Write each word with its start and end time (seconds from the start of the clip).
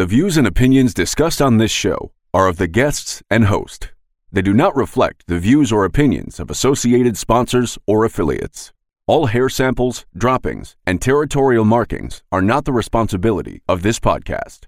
The 0.00 0.06
views 0.06 0.38
and 0.38 0.46
opinions 0.46 0.94
discussed 0.94 1.42
on 1.42 1.58
this 1.58 1.70
show 1.70 2.12
are 2.32 2.48
of 2.48 2.56
the 2.56 2.66
guests 2.66 3.22
and 3.30 3.44
host. 3.44 3.92
They 4.32 4.40
do 4.40 4.54
not 4.54 4.74
reflect 4.74 5.26
the 5.26 5.38
views 5.38 5.70
or 5.70 5.84
opinions 5.84 6.40
of 6.40 6.50
associated 6.50 7.18
sponsors 7.18 7.76
or 7.86 8.06
affiliates. 8.06 8.72
All 9.06 9.26
hair 9.26 9.50
samples, 9.50 10.06
droppings, 10.16 10.74
and 10.86 11.02
territorial 11.02 11.66
markings 11.66 12.22
are 12.32 12.40
not 12.40 12.64
the 12.64 12.72
responsibility 12.72 13.60
of 13.68 13.82
this 13.82 14.00
podcast. 14.00 14.60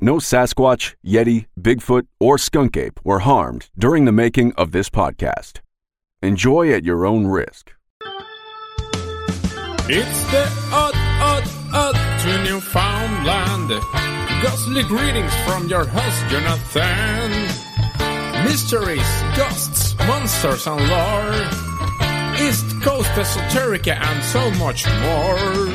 No 0.00 0.16
Sasquatch, 0.16 0.96
Yeti, 1.02 1.46
Bigfoot, 1.58 2.06
or 2.20 2.36
Skunk 2.36 2.76
Ape 2.76 3.00
were 3.02 3.20
harmed 3.20 3.70
during 3.78 4.04
the 4.04 4.12
making 4.12 4.52
of 4.56 4.72
this 4.72 4.90
podcast. 4.90 5.60
Enjoy 6.22 6.70
at 6.74 6.84
your 6.84 7.06
own 7.06 7.26
risk. 7.26 7.72
It's 9.88 10.30
the 10.30 10.46
odd, 10.70 10.94
odd, 10.94 11.44
odd 11.72 12.20
to 12.20 12.44
Newfoundland. 12.44 14.17
Ghostly 14.42 14.84
greetings 14.84 15.34
from 15.44 15.66
your 15.66 15.84
host, 15.84 16.26
Jonathan. 16.28 17.32
Mysteries, 18.44 19.10
ghosts, 19.36 19.96
monsters, 20.06 20.64
and 20.68 20.80
lore. 20.88 21.34
East 22.40 22.80
Coast 22.80 23.10
esoterica 23.18 23.96
and 23.96 24.22
so 24.22 24.48
much 24.52 24.86
more. 24.86 25.68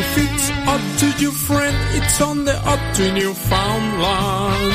If 0.00 0.16
it's 0.16 0.50
odd 0.66 0.98
to 1.00 1.08
you, 1.22 1.30
friend, 1.30 1.76
it's 1.94 2.20
on 2.22 2.44
the 2.46 2.56
odd 2.64 2.94
to 2.94 3.12
Newfoundland. 3.12 4.72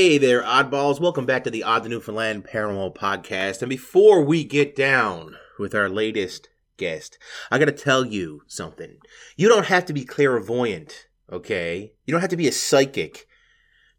Hey 0.00 0.16
there, 0.16 0.42
oddballs. 0.42 0.98
Welcome 0.98 1.26
back 1.26 1.44
to 1.44 1.50
the 1.50 1.62
Odd 1.62 1.86
Newfoundland 1.86 2.46
Paranormal 2.46 2.96
Podcast. 2.96 3.60
And 3.60 3.68
before 3.68 4.24
we 4.24 4.44
get 4.44 4.74
down 4.74 5.36
with 5.58 5.74
our 5.74 5.90
latest 5.90 6.48
guest, 6.78 7.18
I 7.50 7.58
gotta 7.58 7.70
tell 7.70 8.06
you 8.06 8.40
something. 8.46 8.96
You 9.36 9.50
don't 9.50 9.66
have 9.66 9.84
to 9.84 9.92
be 9.92 10.06
clairvoyant, 10.06 11.06
okay? 11.30 11.92
You 12.06 12.12
don't 12.12 12.22
have 12.22 12.30
to 12.30 12.38
be 12.38 12.48
a 12.48 12.52
psychic 12.52 13.28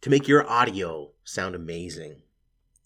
to 0.02 0.10
make 0.10 0.28
your 0.28 0.50
audio 0.50 1.12
sound 1.24 1.54
amazing. 1.54 2.24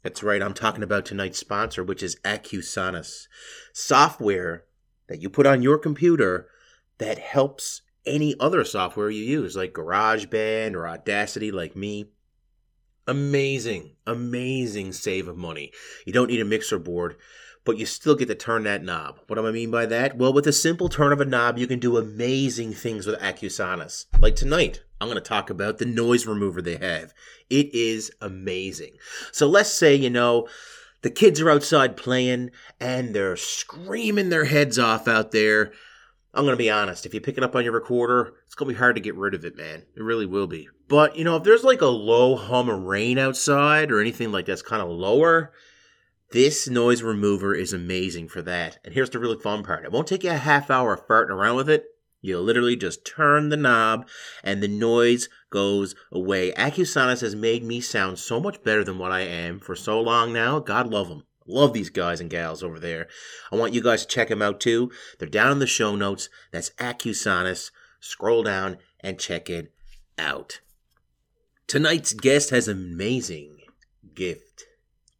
That's 0.04 0.22
right, 0.22 0.42
I'm 0.42 0.54
talking 0.54 0.84
about 0.84 1.06
tonight's 1.06 1.40
sponsor, 1.40 1.86
which 1.86 2.04
is 2.04 2.18
Accusonus. 2.26 3.30
Software 3.72 4.66
that 5.08 5.22
you 5.22 5.30
put 5.30 5.46
on 5.46 5.62
your 5.62 5.78
computer 5.78 6.50
that 6.98 7.20
helps 7.20 7.82
any 8.06 8.36
other 8.42 8.66
software 8.66 9.10
you 9.10 9.24
use, 9.24 9.56
like 9.56 9.72
GarageBand 9.72 10.74
or 10.74 10.86
Audacity, 10.86 11.50
like 11.50 11.78
me. 11.78 12.10
Amazing, 13.08 13.92
amazing 14.08 14.92
save 14.92 15.28
of 15.28 15.38
money. 15.38 15.72
You 16.06 16.14
don't 16.14 16.30
need 16.30 16.42
a 16.42 16.46
mixer 16.46 16.80
board, 16.80 17.18
but 17.64 17.78
you 17.78 17.86
still 17.86 18.16
get 18.16 18.28
to 18.30 18.36
turn 18.36 18.64
that 18.64 18.84
knob. 18.84 19.20
What 19.28 19.36
do 19.36 19.46
I 19.46 19.52
mean 19.52 19.70
by 19.70 19.86
that? 19.86 20.18
Well, 20.18 20.34
with 20.34 20.48
a 20.48 20.54
simple 20.54 20.90
turn 20.90 21.12
of 21.12 21.22
a 21.22 21.26
knob, 21.26 21.60
you 21.60 21.68
can 21.68 21.80
do 21.80 21.98
amazing 21.98 22.74
things 22.74 23.06
with 23.06 23.20
Accusonus. 23.20 24.06
Like 24.20 24.36
tonight, 24.36 24.84
I'm 25.00 25.08
going 25.08 25.22
to 25.22 25.28
talk 25.28 25.52
about 25.52 25.78
the 25.78 25.86
noise 25.86 26.26
remover 26.26 26.62
they 26.62 26.78
have. 26.78 27.14
It 27.50 27.74
is 27.76 28.12
amazing. 28.22 28.98
So 29.32 29.48
let's 29.48 29.72
say, 29.72 29.94
you 29.94 30.10
know, 30.10 30.48
the 31.04 31.12
kids 31.12 31.40
are 31.42 31.52
outside 31.52 31.98
playing 31.98 32.50
and 32.80 33.14
they're 33.14 33.38
screaming 33.38 34.30
their 34.30 34.46
heads 34.46 34.80
off 34.80 35.08
out 35.08 35.32
there. 35.32 35.74
I'm 36.36 36.44
going 36.44 36.54
to 36.54 36.58
be 36.58 36.70
honest. 36.70 37.06
If 37.06 37.14
you 37.14 37.22
pick 37.22 37.38
it 37.38 37.44
up 37.44 37.56
on 37.56 37.64
your 37.64 37.74
recorder, 37.74 38.34
it's 38.46 38.56
going 38.56 38.68
to 38.68 38.74
be 38.76 38.80
hard 38.80 38.96
to 38.96 39.02
get 39.02 39.16
rid 39.16 39.34
of 39.34 39.46
it, 39.46 39.56
man. 39.56 39.84
It 39.96 40.04
really 40.04 40.26
will 40.26 40.48
be. 40.48 40.68
But, 40.88 41.16
you 41.16 41.24
know, 41.24 41.38
if 41.38 41.44
there's 41.44 41.64
like 41.64 41.82
a 41.82 41.88
low 41.88 42.36
hum 42.36 42.70
of 42.70 42.84
rain 42.84 43.18
outside 43.18 43.92
or 43.92 44.02
anything 44.02 44.32
like 44.32 44.46
that's 44.46 44.62
kind 44.62 44.82
of 44.82 44.90
lower, 44.90 45.54
this 46.32 46.68
noise 46.68 47.02
remover 47.02 47.56
is 47.56 47.72
amazing 47.72 48.28
for 48.28 48.42
that. 48.42 48.80
And 48.84 48.94
here's 48.94 49.10
the 49.10 49.20
really 49.20 49.40
fun 49.40 49.64
part 49.64 49.86
it 49.86 49.92
won't 49.92 50.08
take 50.08 50.24
you 50.24 50.32
a 50.32 50.38
half 50.38 50.70
hour 50.70 50.94
of 50.94 51.08
farting 51.08 51.30
around 51.30 51.56
with 51.56 51.70
it. 51.70 51.86
You 52.22 52.40
literally 52.40 52.76
just 52.76 53.06
turn 53.06 53.50
the 53.50 53.58
knob 53.58 54.08
and 54.44 54.62
the 54.62 54.68
noise 54.68 55.30
goes 55.52 55.96
away. 56.12 56.52
Accusonus 56.54 57.22
has 57.22 57.36
made 57.36 57.64
me 57.64 57.80
sound 57.80 58.20
so 58.20 58.40
much 58.40 58.64
better 58.64 58.84
than 58.84 58.98
what 58.98 59.12
I 59.12 59.22
am 59.22 59.60
for 59.60 59.76
so 59.76 60.02
long 60.02 60.34
now. 60.34 60.60
God 60.60 60.88
love 60.88 61.08
them. 61.08 61.24
Love 61.48 61.74
these 61.74 61.90
guys 61.90 62.20
and 62.20 62.30
gals 62.30 62.64
over 62.64 62.80
there. 62.80 63.08
I 63.52 63.56
want 63.56 63.74
you 63.74 63.82
guys 63.82 64.02
to 64.02 64.08
check 64.08 64.30
them 64.30 64.42
out 64.42 64.60
too. 64.60 64.92
They're 65.20 65.28
down 65.28 65.52
in 65.52 65.60
the 65.60 65.68
show 65.68 65.96
notes. 65.96 66.30
That's 66.52 66.72
Accusonus. 66.72 67.72
Scroll 68.00 68.44
down 68.44 68.78
and 69.00 69.20
check 69.20 69.50
it 69.50 69.72
out. 70.18 70.62
Tonight's 71.68 72.14
guest 72.14 72.50
has 72.50 72.68
an 72.68 72.78
amazing 72.78 73.58
gift. 74.14 74.66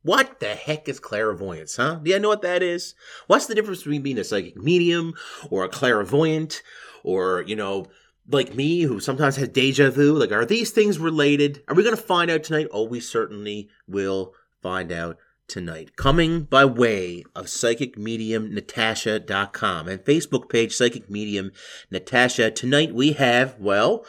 What 0.02 0.40
the 0.40 0.54
heck 0.54 0.88
is 0.88 1.00
clairvoyance, 1.00 1.78
huh? 1.78 1.96
Do 2.04 2.12
you 2.12 2.20
know 2.20 2.30
what 2.30 2.44
that 2.44 2.62
is? 2.62 2.94
What's 3.26 3.48
the 3.48 3.56
difference 3.56 3.80
between 3.80 4.04
being 4.04 4.20
a 4.20 4.24
psychic 4.24 4.56
medium 4.56 5.16
or 5.50 5.64
a 5.64 5.70
clairvoyant 5.70 6.62
or, 7.04 7.44
you 7.48 7.56
know, 7.56 7.88
like 8.30 8.54
me 8.54 8.82
who 8.82 9.00
sometimes 9.00 9.36
has 9.38 9.48
deja 9.48 9.90
vu? 9.90 10.14
Like, 10.14 10.32
are 10.32 10.46
these 10.46 10.70
things 10.70 11.00
related? 11.00 11.64
Are 11.68 11.74
we 11.74 11.82
going 11.82 11.96
to 11.96 12.02
find 12.02 12.30
out 12.30 12.44
tonight? 12.44 12.68
Oh, 12.72 12.84
we 12.84 13.00
certainly 13.00 13.70
will 13.88 14.34
find 14.62 14.92
out 14.92 15.18
tonight. 15.48 15.96
Coming 15.96 16.44
by 16.44 16.66
way 16.66 17.24
of 17.36 17.50
psychic 17.50 17.98
medium 17.98 18.54
natasha.com 18.54 19.88
and 19.88 20.00
Facebook 20.02 20.50
page 20.50 20.76
psychic 20.76 21.10
medium 21.10 21.52
Natasha. 21.92 22.52
Tonight 22.52 22.94
we 22.94 23.14
have, 23.14 23.56
well, 23.60 24.06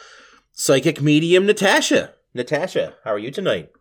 psychic 0.51 1.01
medium 1.01 1.45
Natasha. 1.45 2.13
Natasha, 2.33 2.95
how 3.03 3.11
are 3.11 3.19
you 3.19 3.31
tonight? 3.31 3.71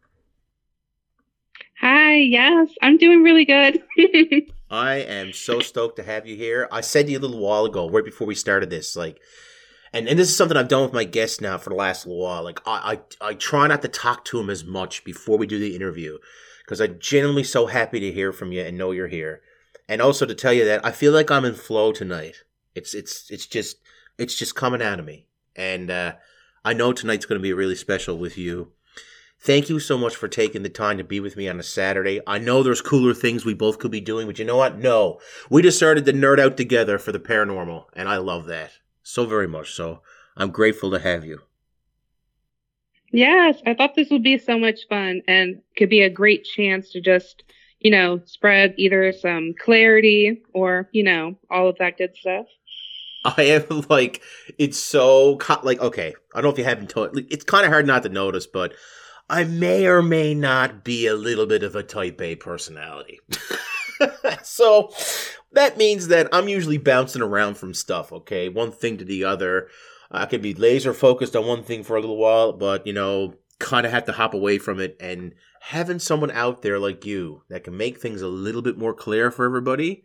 Hi, 1.80 2.14
yes, 2.16 2.68
I'm 2.80 2.96
doing 2.96 3.22
really 3.22 3.44
good. 3.44 3.82
I 4.70 4.94
am 4.94 5.32
so 5.32 5.60
stoked 5.60 5.96
to 5.96 6.02
have 6.02 6.26
you 6.26 6.34
here. 6.34 6.68
I 6.72 6.80
said 6.80 7.06
to 7.06 7.12
you 7.12 7.18
a 7.18 7.20
little 7.20 7.38
while 7.38 7.66
ago, 7.66 7.88
right 7.88 8.04
before 8.04 8.26
we 8.26 8.34
started 8.34 8.70
this, 8.70 8.96
like, 8.96 9.20
and, 9.92 10.08
and 10.08 10.18
this 10.18 10.28
is 10.28 10.36
something 10.36 10.56
I've 10.56 10.68
done 10.68 10.82
with 10.82 10.92
my 10.92 11.04
guests 11.04 11.40
now 11.40 11.58
for 11.58 11.70
the 11.70 11.76
last 11.76 12.06
little 12.06 12.22
while. 12.22 12.42
Like, 12.42 12.60
I, 12.66 12.98
I, 13.20 13.28
I 13.28 13.34
try 13.34 13.66
not 13.66 13.82
to 13.82 13.88
talk 13.88 14.24
to 14.26 14.38
them 14.38 14.50
as 14.50 14.64
much 14.64 15.04
before 15.04 15.38
we 15.38 15.46
do 15.46 15.58
the 15.58 15.76
interview 15.76 16.18
because 16.66 16.81
I'm 16.81 16.99
genuinely 16.99 17.44
so 17.44 17.66
happy 17.66 18.00
to 18.00 18.12
hear 18.12 18.32
from 18.32 18.50
you 18.50 18.60
and 18.62 18.77
know 18.77 18.91
you're 18.91 19.06
here. 19.06 19.41
And 19.88 20.03
also 20.03 20.27
to 20.27 20.34
tell 20.34 20.53
you 20.53 20.65
that 20.65 20.84
I 20.84 20.91
feel 20.91 21.12
like 21.12 21.31
I'm 21.31 21.44
in 21.44 21.54
flow 21.54 21.93
tonight. 21.93 22.43
It's, 22.75 22.93
it's, 22.93 23.31
it's 23.31 23.47
just, 23.47 23.77
it's 24.19 24.37
just 24.37 24.56
coming 24.56 24.82
out 24.82 24.99
of 24.99 25.06
me. 25.06 25.28
And, 25.54 25.91
uh, 25.91 26.15
I 26.65 26.72
know 26.72 26.93
tonight's 26.93 27.27
going 27.27 27.38
to 27.38 27.43
be 27.43 27.53
really 27.53 27.77
special 27.77 28.19
with 28.19 28.37
you. 28.37 28.72
Thank 29.38 29.69
you 29.69 29.78
so 29.78 29.97
much 29.97 30.16
for 30.16 30.27
taking 30.27 30.65
the 30.65 30.69
time 30.69 30.99
to 30.99 31.04
be 31.04 31.21
with 31.21 31.37
me 31.37 31.49
on 31.49 31.60
a 31.60 31.62
Saturday. 31.62 32.21
I 32.27 32.38
know 32.38 32.65
there's 32.65 32.81
cooler 32.81 33.15
things 33.15 33.44
we 33.44 33.54
both 33.54 33.78
could 33.78 33.93
be 33.93 34.00
doing, 34.00 34.27
but 34.27 34.41
you 34.41 34.44
know 34.44 34.56
what? 34.56 34.77
No. 34.77 35.21
We 35.48 35.62
decided 35.62 36.04
to 36.06 36.12
nerd 36.12 36.41
out 36.41 36.56
together 36.56 36.98
for 36.98 37.12
the 37.12 37.21
paranormal, 37.21 37.84
and 37.93 38.09
I 38.09 38.16
love 38.16 38.47
that. 38.47 38.72
So 39.04 39.27
very 39.27 39.47
much 39.47 39.75
so. 39.75 40.03
I'm 40.37 40.50
grateful 40.50 40.91
to 40.91 40.98
have 40.98 41.25
you. 41.25 41.43
Yes, 43.12 43.60
I 43.66 43.74
thought 43.74 43.94
this 43.94 44.10
would 44.10 44.22
be 44.22 44.38
so 44.38 44.58
much 44.58 44.88
fun 44.88 45.22
and 45.26 45.60
could 45.76 45.90
be 45.90 46.02
a 46.02 46.10
great 46.10 46.44
chance 46.44 46.90
to 46.92 47.00
just, 47.00 47.44
you 47.80 47.90
know, 47.90 48.20
spread 48.24 48.74
either 48.76 49.12
some 49.12 49.54
clarity 49.58 50.42
or, 50.54 50.88
you 50.92 51.02
know, 51.02 51.36
all 51.50 51.68
of 51.68 51.78
that 51.78 51.98
good 51.98 52.16
stuff. 52.16 52.46
I 53.24 53.42
am 53.42 53.84
like, 53.88 54.22
it's 54.58 54.78
so, 54.78 55.38
like, 55.62 55.80
okay, 55.80 56.14
I 56.34 56.40
don't 56.40 56.44
know 56.44 56.52
if 56.52 56.58
you 56.58 56.64
haven't 56.64 56.90
told, 56.90 57.16
it's 57.30 57.44
kind 57.44 57.64
of 57.64 57.72
hard 57.72 57.86
not 57.86 58.02
to 58.04 58.08
notice, 58.08 58.46
but 58.46 58.74
I 59.28 59.44
may 59.44 59.86
or 59.86 60.02
may 60.02 60.34
not 60.34 60.84
be 60.84 61.06
a 61.06 61.14
little 61.14 61.46
bit 61.46 61.62
of 61.62 61.74
a 61.74 61.82
type 61.82 62.20
A 62.20 62.36
personality. 62.36 63.20
so 64.42 64.92
that 65.52 65.76
means 65.76 66.09
that 66.09 66.28
I'm 66.32 66.48
usually 66.48 66.78
bouncing 66.78 67.22
around 67.22 67.56
from 67.56 67.74
stuff, 67.74 68.12
okay? 68.12 68.48
One 68.48 68.70
thing 68.70 68.98
to 68.98 69.04
the 69.04 69.24
other. 69.24 69.68
I 70.10 70.26
could 70.26 70.42
be 70.42 70.54
laser 70.54 70.94
focused 70.94 71.34
on 71.34 71.47
one 71.47 71.62
thing 71.62 71.82
for 71.82 71.97
a 71.97 72.00
little 72.00 72.16
while, 72.16 72.53
but, 72.53 72.86
you 72.86 72.92
know, 72.92 73.34
kind 73.58 73.86
of 73.86 73.92
have 73.92 74.04
to 74.04 74.12
hop 74.12 74.34
away 74.34 74.58
from 74.58 74.80
it. 74.80 74.97
And 75.00 75.34
having 75.60 75.98
someone 75.98 76.30
out 76.30 76.62
there 76.62 76.78
like 76.78 77.04
you 77.04 77.42
that 77.48 77.64
can 77.64 77.76
make 77.76 77.98
things 77.98 78.22
a 78.22 78.28
little 78.28 78.62
bit 78.62 78.78
more 78.78 78.94
clear 78.94 79.30
for 79.30 79.44
everybody 79.44 80.04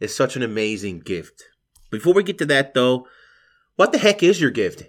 is 0.00 0.14
such 0.14 0.36
an 0.36 0.42
amazing 0.42 1.00
gift. 1.00 1.44
Before 1.90 2.12
we 2.12 2.22
get 2.22 2.38
to 2.38 2.46
that, 2.46 2.74
though, 2.74 3.06
what 3.76 3.92
the 3.92 3.98
heck 3.98 4.22
is 4.22 4.40
your 4.40 4.50
gift? 4.50 4.82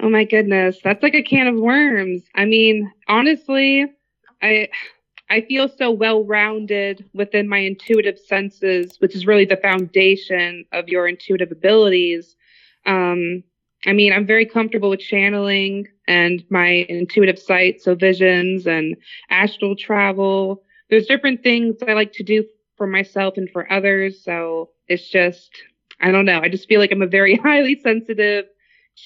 Oh 0.00 0.10
my 0.10 0.24
goodness, 0.24 0.78
that's 0.82 1.02
like 1.02 1.14
a 1.14 1.22
can 1.22 1.46
of 1.46 1.54
worms. 1.54 2.22
I 2.34 2.44
mean, 2.44 2.92
honestly, 3.08 3.86
I 4.42 4.68
I 5.30 5.40
feel 5.42 5.68
so 5.68 5.90
well-rounded 5.90 7.08
within 7.14 7.48
my 7.48 7.58
intuitive 7.58 8.18
senses, 8.18 8.96
which 8.98 9.14
is 9.14 9.26
really 9.26 9.44
the 9.44 9.56
foundation 9.56 10.64
of 10.72 10.88
your 10.88 11.08
intuitive 11.08 11.50
abilities. 11.50 12.36
Um, 12.86 13.42
I 13.86 13.92
mean, 13.92 14.12
I'm 14.12 14.26
very 14.26 14.46
comfortable 14.46 14.90
with 14.90 15.00
channeling 15.00 15.88
and 16.06 16.44
my 16.50 16.86
intuitive 16.88 17.38
sight, 17.38 17.82
so 17.82 17.94
visions 17.94 18.66
and 18.66 18.96
astral 19.30 19.76
travel. 19.76 20.62
There's 20.90 21.06
different 21.06 21.42
things 21.42 21.76
I 21.86 21.94
like 21.94 22.12
to 22.14 22.22
do 22.22 22.44
for 22.76 22.86
myself 22.86 23.34
and 23.36 23.48
for 23.50 23.70
others. 23.72 24.22
So 24.22 24.70
it's 24.88 25.08
just, 25.08 25.50
I 26.00 26.10
don't 26.10 26.26
know. 26.26 26.40
I 26.40 26.48
just 26.48 26.68
feel 26.68 26.80
like 26.80 26.92
I'm 26.92 27.02
a 27.02 27.06
very 27.06 27.36
highly 27.42 27.80
sensitive 27.80 28.46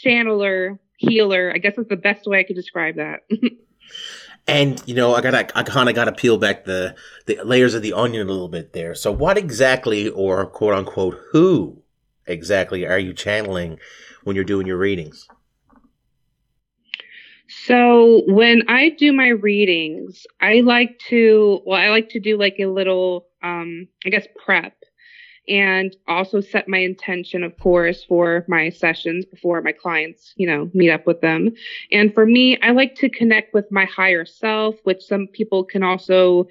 channeler, 0.04 0.78
healer. 0.96 1.52
I 1.54 1.58
guess 1.58 1.74
that's 1.76 1.88
the 1.88 1.96
best 1.96 2.26
way 2.26 2.40
I 2.40 2.44
could 2.44 2.56
describe 2.56 2.96
that. 2.96 3.20
and 4.48 4.82
you 4.86 4.94
know, 4.94 5.14
I 5.14 5.20
gotta, 5.20 5.56
I 5.56 5.62
kind 5.62 5.88
of 5.88 5.94
gotta 5.94 6.12
peel 6.12 6.38
back 6.38 6.64
the 6.64 6.96
the 7.26 7.38
layers 7.44 7.74
of 7.74 7.82
the 7.82 7.92
onion 7.92 8.26
a 8.26 8.30
little 8.30 8.48
bit 8.48 8.72
there. 8.72 8.94
So, 8.94 9.12
what 9.12 9.38
exactly, 9.38 10.08
or 10.08 10.46
quote 10.46 10.74
unquote, 10.74 11.18
who 11.32 11.82
exactly 12.26 12.86
are 12.86 12.98
you 12.98 13.12
channeling 13.12 13.78
when 14.24 14.34
you're 14.34 14.44
doing 14.44 14.66
your 14.66 14.78
readings? 14.78 15.28
So 17.48 18.22
when 18.26 18.62
I 18.68 18.90
do 18.90 19.12
my 19.12 19.28
readings, 19.28 20.26
I 20.40 20.60
like 20.60 20.98
to 21.08 21.60
well, 21.64 21.80
I 21.80 21.88
like 21.88 22.10
to 22.10 22.20
do 22.20 22.38
like 22.38 22.56
a 22.58 22.66
little 22.66 23.26
um 23.42 23.88
I 24.04 24.10
guess 24.10 24.26
prep 24.44 24.77
and 25.48 25.96
also 26.06 26.40
set 26.40 26.68
my 26.68 26.78
intention 26.78 27.42
of 27.42 27.56
course 27.58 28.04
for 28.04 28.44
my 28.48 28.68
sessions 28.70 29.24
before 29.24 29.60
my 29.62 29.72
clients, 29.72 30.32
you 30.36 30.46
know, 30.46 30.70
meet 30.74 30.90
up 30.90 31.06
with 31.06 31.20
them. 31.20 31.50
And 31.90 32.12
for 32.12 32.26
me, 32.26 32.58
I 32.60 32.70
like 32.70 32.94
to 32.96 33.08
connect 33.08 33.54
with 33.54 33.70
my 33.70 33.84
higher 33.84 34.24
self, 34.24 34.76
which 34.84 35.02
some 35.02 35.26
people 35.28 35.64
can 35.64 35.82
also 35.82 36.48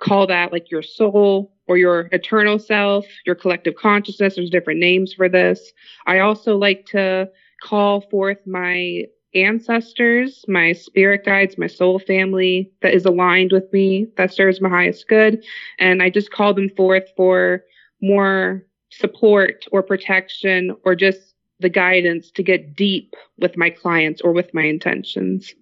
call 0.00 0.26
that 0.26 0.52
like 0.52 0.70
your 0.70 0.82
soul 0.82 1.52
or 1.68 1.76
your 1.76 2.08
eternal 2.12 2.58
self, 2.58 3.06
your 3.24 3.34
collective 3.34 3.74
consciousness. 3.76 4.36
There's 4.36 4.50
different 4.50 4.80
names 4.80 5.12
for 5.12 5.28
this. 5.28 5.72
I 6.06 6.20
also 6.20 6.56
like 6.56 6.86
to 6.86 7.28
call 7.62 8.02
forth 8.02 8.38
my 8.46 9.04
ancestors, 9.34 10.44
my 10.48 10.72
spirit 10.72 11.24
guides, 11.24 11.58
my 11.58 11.66
soul 11.66 11.98
family 11.98 12.70
that 12.80 12.94
is 12.94 13.04
aligned 13.04 13.52
with 13.52 13.70
me, 13.72 14.06
that 14.16 14.32
serves 14.32 14.60
my 14.60 14.68
highest 14.68 15.08
good. 15.08 15.44
And 15.78 16.02
I 16.02 16.10
just 16.10 16.30
call 16.30 16.54
them 16.54 16.70
forth 16.76 17.04
for 17.16 17.62
more 18.00 18.64
support 18.90 19.64
or 19.72 19.82
protection 19.82 20.74
or 20.84 20.94
just 20.94 21.34
the 21.60 21.68
guidance 21.68 22.30
to 22.32 22.42
get 22.42 22.76
deep 22.76 23.14
with 23.38 23.56
my 23.56 23.70
clients 23.70 24.20
or 24.20 24.32
with 24.32 24.52
my 24.52 24.62
intentions. 24.62 25.54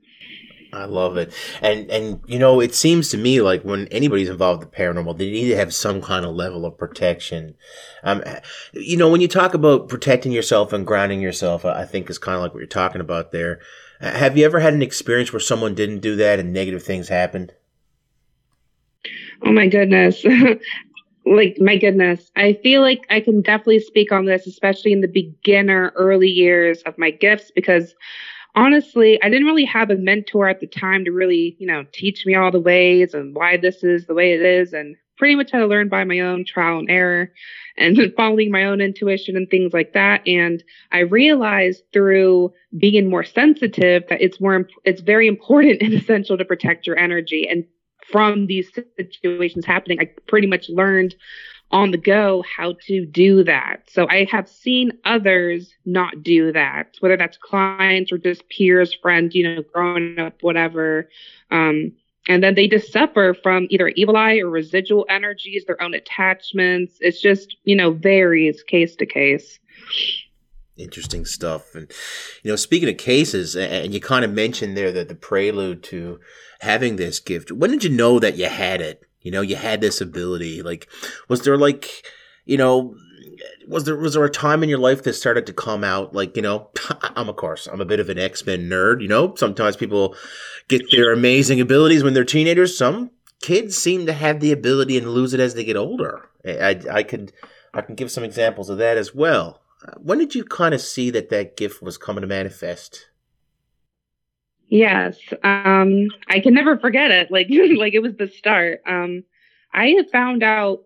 I 0.73 0.87
love 0.87 1.17
it. 1.17 1.33
And 1.63 1.89
and 1.91 2.21
you 2.27 2.39
know, 2.39 2.61
it 2.61 2.75
seems 2.75 3.09
to 3.11 3.17
me 3.17 3.41
like 3.41 3.63
when 3.63 3.87
anybody's 3.89 4.29
involved 4.29 4.63
in 4.63 4.71
the 4.71 4.77
paranormal, 4.77 5.17
they 5.17 5.31
need 5.31 5.49
to 5.49 5.57
have 5.57 5.73
some 5.73 6.03
kind 6.03 6.25
of 6.25 6.35
level 6.35 6.67
of 6.67 6.77
protection. 6.77 7.55
Um, 8.03 8.25
you 8.73 8.97
know, 8.97 9.09
when 9.09 9.21
you 9.21 9.29
talk 9.29 9.55
about 9.55 9.89
protecting 9.89 10.33
yourself 10.33 10.73
and 10.73 10.87
grounding 10.87 11.21
yourself, 11.21 11.65
I 11.65 11.85
think 11.85 12.11
is 12.11 12.19
kind 12.19 12.37
of 12.37 12.43
like 12.43 12.53
what 12.53 12.59
you're 12.59 12.67
talking 12.67 13.01
about 13.01 13.31
there. 13.31 13.61
Uh, 14.01 14.11
have 14.11 14.37
you 14.37 14.45
ever 14.45 14.61
had 14.61 14.75
an 14.75 14.83
experience 14.83 15.33
where 15.33 15.41
someone 15.41 15.75
didn't 15.75 16.01
do 16.01 16.17
that 16.17 16.41
and 16.41 16.53
negative 16.53 16.83
things 16.83 17.09
happened? 17.09 17.55
Oh 19.43 19.53
my 19.53 19.69
goodness. 19.69 20.25
like 21.27 21.57
my 21.61 21.77
goodness 21.77 22.31
i 22.37 22.53
feel 22.63 22.81
like 22.83 23.07
i 23.11 23.21
can 23.21 23.41
definitely 23.41 23.81
speak 23.81 24.13
on 24.13 24.27
this 24.27 24.47
especially 24.47 24.93
in 24.93 25.01
the 25.01 25.09
beginner 25.09 25.93
early 25.97 26.29
years 26.29 26.83
of 26.83 26.97
my 26.99 27.11
gifts 27.11 27.51
because 27.55 27.95
honestly, 28.55 29.21
I 29.23 29.29
didn't 29.29 29.47
really 29.47 29.65
have 29.65 29.91
a 29.91 29.97
mentor 29.97 30.49
at 30.49 30.61
the 30.61 30.67
time 30.67 31.05
to 31.05 31.11
really, 31.11 31.57
you 31.59 31.67
know, 31.67 31.85
teach 31.93 32.25
me 32.25 32.35
all 32.35 32.51
the 32.51 32.61
ways 32.61 33.15
and 33.15 33.35
why 33.35 33.57
this 33.57 33.83
is 33.83 34.07
the 34.07 34.15
way 34.15 34.33
it 34.33 34.43
is. 34.43 34.73
And 34.73 34.97
pretty 35.17 35.37
much 35.37 35.53
had 35.53 35.61
to 35.61 35.67
learn 35.67 35.89
by 35.89 36.05
my 36.05 36.21
own 36.21 36.45
trial 36.45 36.79
and 36.79 36.91
error 36.91 37.33
and 37.77 37.99
following 38.17 38.51
my 38.51 38.65
own 38.65 38.81
intuition 38.81 39.37
and 39.37 39.49
things 39.49 39.73
like 39.73 39.93
that. 39.93 40.27
And 40.27 40.63
I 40.93 41.01
realized 41.01 41.83
through 41.93 42.53
being 42.79 43.09
more 43.09 43.25
sensitive 43.25 44.05
that 44.09 44.21
it's 44.21 44.41
more, 44.41 44.69
it's 44.85 45.01
very 45.01 45.29
important 45.29 45.79
and 45.83 45.95
essential 45.95 46.37
to 46.39 46.45
protect 46.45 46.87
your 46.87 46.99
energy. 46.99 47.49
And 47.49 47.65
from 48.11 48.47
these 48.47 48.71
situations 48.97 49.65
happening, 49.65 49.99
I 50.01 50.11
pretty 50.27 50.47
much 50.47 50.69
learned 50.69 51.15
on 51.71 51.91
the 51.91 51.99
go 51.99 52.45
how 52.57 52.77
to 52.87 53.05
do 53.07 53.43
that. 53.45 53.83
So 53.89 54.07
I 54.09 54.29
have 54.31 54.49
seen 54.49 54.93
others 55.05 55.75
not 55.85 56.23
do 56.23 56.53
that, 56.53 56.97
whether 57.01 57.17
that's 57.17 57.37
clients 57.39 58.13
or 58.13 58.19
just 58.19 58.49
peers, 58.49 58.95
friends, 58.95 59.35
you 59.35 59.43
know, 59.43 59.63
growing 59.73 60.19
up, 60.19 60.43
whatever. 60.43 61.09
Um, 61.51 61.93
and 62.29 62.43
then 62.43 62.55
they 62.55 62.69
just 62.69 62.93
suffer 62.93 63.35
from 63.43 63.67
either 63.71 63.89
evil 63.89 64.17
eye 64.17 64.39
or 64.39 64.49
residual 64.49 65.05
energies, 65.09 65.65
their 65.67 65.83
own 65.83 65.95
attachments. 65.95 66.97
It's 67.01 67.21
just, 67.21 67.57
you 67.65 67.77
know, 67.77 67.91
varies 67.91 68.63
case 68.63 68.97
to 68.97 69.07
case. 69.07 69.59
Interesting 70.77 71.25
stuff. 71.25 71.75
And, 71.75 71.91
you 72.43 72.51
know, 72.51 72.57
speaking 72.57 72.89
of 72.89 72.97
cases, 72.97 73.55
and 73.55 73.95
you 73.95 74.01
kind 74.01 74.25
of 74.25 74.33
mentioned 74.33 74.77
there 74.77 74.91
that 74.93 75.09
the 75.09 75.15
prelude 75.15 75.83
to 75.85 76.19
having 76.61 76.97
this 76.97 77.21
gift, 77.21 77.53
when 77.53 77.71
did 77.71 77.85
you 77.85 77.91
know 77.91 78.19
that 78.19 78.37
you 78.37 78.47
had 78.47 78.81
it? 78.81 79.03
You 79.21 79.31
know, 79.31 79.41
you 79.41 79.57
had 79.57 79.81
this 79.81 80.01
ability. 80.01 80.63
Like, 80.63 80.89
was 81.29 81.43
there 81.43 81.57
like, 81.57 82.05
you 82.45 82.57
know, 82.57 82.97
was 83.69 83.85
there 83.85 83.97
was 83.97 84.15
there 84.15 84.25
a 84.25 84.31
time 84.31 84.63
in 84.63 84.69
your 84.69 84.79
life 84.79 85.03
that 85.03 85.15
started 85.15 85.47
to 85.47 85.53
come 85.53 85.85
out 85.85 86.15
like 86.15 86.37
you 86.37 86.43
know 86.43 86.71
i'm 87.17 87.29
of 87.29 87.37
course 87.37 87.67
i'm 87.67 87.81
a 87.81 87.87
bit 87.87 88.01
of 88.01 88.09
an 88.09 88.19
x-men 88.19 88.69
nerd 88.69 89.01
you 89.01 89.09
know 89.09 89.35
sometimes 89.35 89.77
people 89.77 90.15
get 90.69 90.83
their 90.91 91.13
amazing 91.13 91.61
abilities 91.61 92.03
when 92.03 92.15
they're 92.15 92.25
teenagers 92.25 92.77
some 92.77 93.11
kids 93.41 93.77
seem 93.77 94.07
to 94.07 94.13
have 94.13 94.41
the 94.41 94.53
ability 94.53 94.97
and 94.97 95.09
lose 95.09 95.35
it 95.35 95.41
as 95.41 95.55
they 95.55 95.65
get 95.65 95.77
older 95.77 96.29
i 96.47 96.81
i 96.91 97.03
could 97.03 97.33
i 97.73 97.81
can 97.81 97.95
give 97.95 98.11
some 98.11 98.25
examples 98.25 98.71
of 98.71 98.79
that 98.79 98.97
as 98.97 99.15
well 99.15 99.61
when 99.99 100.19
did 100.19 100.35
you 100.35 100.45
kind 100.45 100.75
of 100.75 100.81
see 100.81 101.11
that 101.11 101.31
that 101.31 101.57
gift 101.57 101.83
was 101.83 101.99
coming 101.99 102.23
to 102.23 102.27
manifest 102.27 103.07
Yes. 104.69 105.19
Um, 105.45 106.09
I 106.29 106.41
can 106.41 106.55
never 106.55 106.79
forget 106.79 107.11
it. 107.11 107.31
Like, 107.31 107.47
like 107.77 107.95
it 107.95 108.01
was 108.01 108.17
the 108.17 108.29
start. 108.29 108.81
Um, 108.87 109.23
I 109.73 109.89
had 109.91 110.11
found 110.11 110.43
out, 110.43 110.83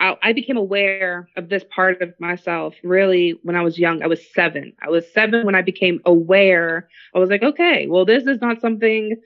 I, 0.00 0.16
I 0.22 0.32
became 0.32 0.56
aware 0.56 1.28
of 1.36 1.48
this 1.48 1.64
part 1.72 2.02
of 2.02 2.12
myself 2.18 2.74
really 2.82 3.38
when 3.44 3.54
I 3.54 3.62
was 3.62 3.78
young. 3.78 4.02
I 4.02 4.08
was 4.08 4.20
seven. 4.34 4.72
I 4.82 4.88
was 4.88 5.04
seven 5.12 5.46
when 5.46 5.54
I 5.54 5.62
became 5.62 6.00
aware. 6.04 6.88
I 7.14 7.20
was 7.20 7.30
like, 7.30 7.44
okay, 7.44 7.86
well, 7.86 8.04
this 8.04 8.24
is 8.24 8.40
not 8.40 8.60
something 8.60 9.16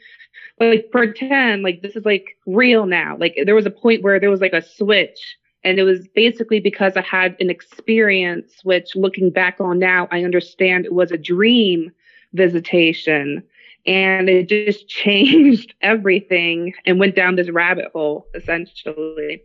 like 0.60 0.90
pretend, 0.90 1.62
like 1.62 1.80
this 1.80 1.96
is 1.96 2.04
like 2.04 2.36
real 2.46 2.84
now. 2.84 3.16
Like 3.18 3.38
there 3.46 3.54
was 3.54 3.64
a 3.64 3.70
point 3.70 4.02
where 4.02 4.20
there 4.20 4.30
was 4.30 4.42
like 4.42 4.52
a 4.52 4.62
switch 4.62 5.38
and 5.66 5.80
it 5.80 5.82
was 5.82 6.06
basically 6.14 6.60
because 6.60 6.96
I 6.96 7.02
had 7.02 7.36
an 7.40 7.50
experience, 7.50 8.60
which 8.62 8.94
looking 8.94 9.30
back 9.30 9.56
on 9.60 9.80
now, 9.80 10.06
I 10.12 10.22
understand 10.22 10.86
it 10.86 10.94
was 10.94 11.10
a 11.10 11.18
dream 11.18 11.90
visitation. 12.34 13.42
And 13.84 14.28
it 14.28 14.48
just 14.48 14.88
changed 15.02 15.74
everything 15.82 16.72
and 16.84 17.00
went 17.00 17.16
down 17.16 17.34
this 17.34 17.50
rabbit 17.50 17.86
hole 17.92 18.28
essentially. 18.34 19.42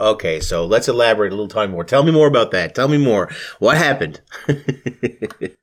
Okay 0.00 0.40
so 0.40 0.66
let's 0.66 0.88
elaborate 0.88 1.32
a 1.32 1.36
little 1.36 1.48
time 1.48 1.70
more. 1.70 1.84
Tell 1.84 2.02
me 2.02 2.10
more 2.10 2.26
about 2.26 2.50
that. 2.50 2.74
Tell 2.74 2.88
me 2.88 2.98
more. 2.98 3.30
What 3.60 3.78
happened? 3.78 4.20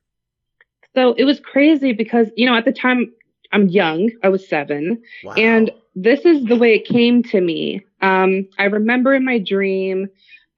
So 0.96 1.12
it 1.14 1.24
was 1.24 1.40
crazy 1.40 1.92
because 1.92 2.28
you 2.36 2.46
know 2.46 2.54
at 2.56 2.64
the 2.64 2.72
time 2.72 3.12
i'm 3.50 3.66
young. 3.66 4.10
I 4.22 4.28
was 4.28 4.48
seven. 4.48 5.02
Wow. 5.24 5.34
and 5.34 5.72
this 5.96 6.20
is 6.24 6.44
the 6.44 6.54
way 6.54 6.74
it 6.74 6.86
came 6.86 7.24
to 7.24 7.40
me 7.40 7.84
um, 8.04 8.48
i 8.58 8.64
remember 8.64 9.14
in 9.14 9.24
my 9.24 9.38
dream 9.38 10.08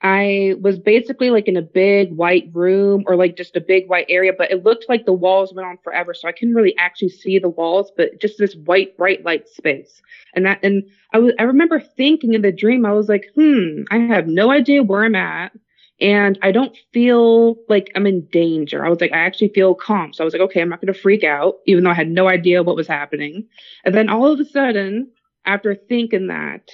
I 0.02 0.54
was 0.60 0.78
basically 0.78 1.30
like 1.30 1.48
in 1.48 1.56
a 1.56 1.62
big 1.62 2.14
white 2.14 2.50
room 2.52 3.04
or 3.06 3.16
like 3.16 3.36
just 3.36 3.56
a 3.56 3.60
big 3.60 3.88
white 3.88 4.06
area, 4.08 4.32
but 4.36 4.50
it 4.50 4.62
looked 4.62 4.86
like 4.88 5.06
the 5.06 5.12
walls 5.12 5.54
went 5.54 5.66
on 5.66 5.78
forever. 5.82 6.12
So 6.12 6.28
I 6.28 6.32
couldn't 6.32 6.54
really 6.54 6.76
actually 6.76 7.08
see 7.08 7.38
the 7.38 7.48
walls, 7.48 7.90
but 7.96 8.20
just 8.20 8.38
this 8.38 8.54
white, 8.54 8.96
bright 8.96 9.24
light 9.24 9.48
space. 9.48 10.02
And 10.34 10.44
that, 10.44 10.60
and 10.62 10.84
I 11.14 11.18
was, 11.18 11.32
I 11.38 11.44
remember 11.44 11.80
thinking 11.80 12.34
in 12.34 12.42
the 12.42 12.52
dream, 12.52 12.84
I 12.84 12.92
was 12.92 13.08
like, 13.08 13.30
hmm, 13.34 13.82
I 13.90 13.96
have 13.98 14.26
no 14.26 14.50
idea 14.50 14.82
where 14.82 15.04
I'm 15.04 15.14
at. 15.14 15.52
And 15.98 16.38
I 16.42 16.52
don't 16.52 16.76
feel 16.92 17.56
like 17.70 17.90
I'm 17.94 18.06
in 18.06 18.26
danger. 18.26 18.84
I 18.84 18.90
was 18.90 19.00
like, 19.00 19.12
I 19.12 19.18
actually 19.18 19.48
feel 19.48 19.74
calm. 19.74 20.12
So 20.12 20.22
I 20.22 20.26
was 20.26 20.34
like, 20.34 20.42
okay, 20.42 20.60
I'm 20.60 20.68
not 20.68 20.82
going 20.82 20.92
to 20.92 21.00
freak 21.00 21.24
out, 21.24 21.56
even 21.66 21.84
though 21.84 21.90
I 21.90 21.94
had 21.94 22.10
no 22.10 22.28
idea 22.28 22.62
what 22.62 22.76
was 22.76 22.86
happening. 22.86 23.48
And 23.82 23.94
then 23.94 24.10
all 24.10 24.30
of 24.30 24.38
a 24.38 24.44
sudden, 24.44 25.10
after 25.46 25.74
thinking 25.74 26.26
that, 26.26 26.68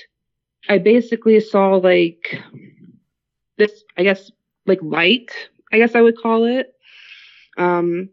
I 0.68 0.78
basically 0.78 1.38
saw 1.40 1.76
like, 1.76 2.40
this, 3.58 3.84
I 3.96 4.02
guess, 4.02 4.30
like 4.66 4.80
light, 4.82 5.30
I 5.72 5.78
guess 5.78 5.94
I 5.94 6.00
would 6.00 6.18
call 6.18 6.44
it. 6.44 6.74
Um, 7.58 8.08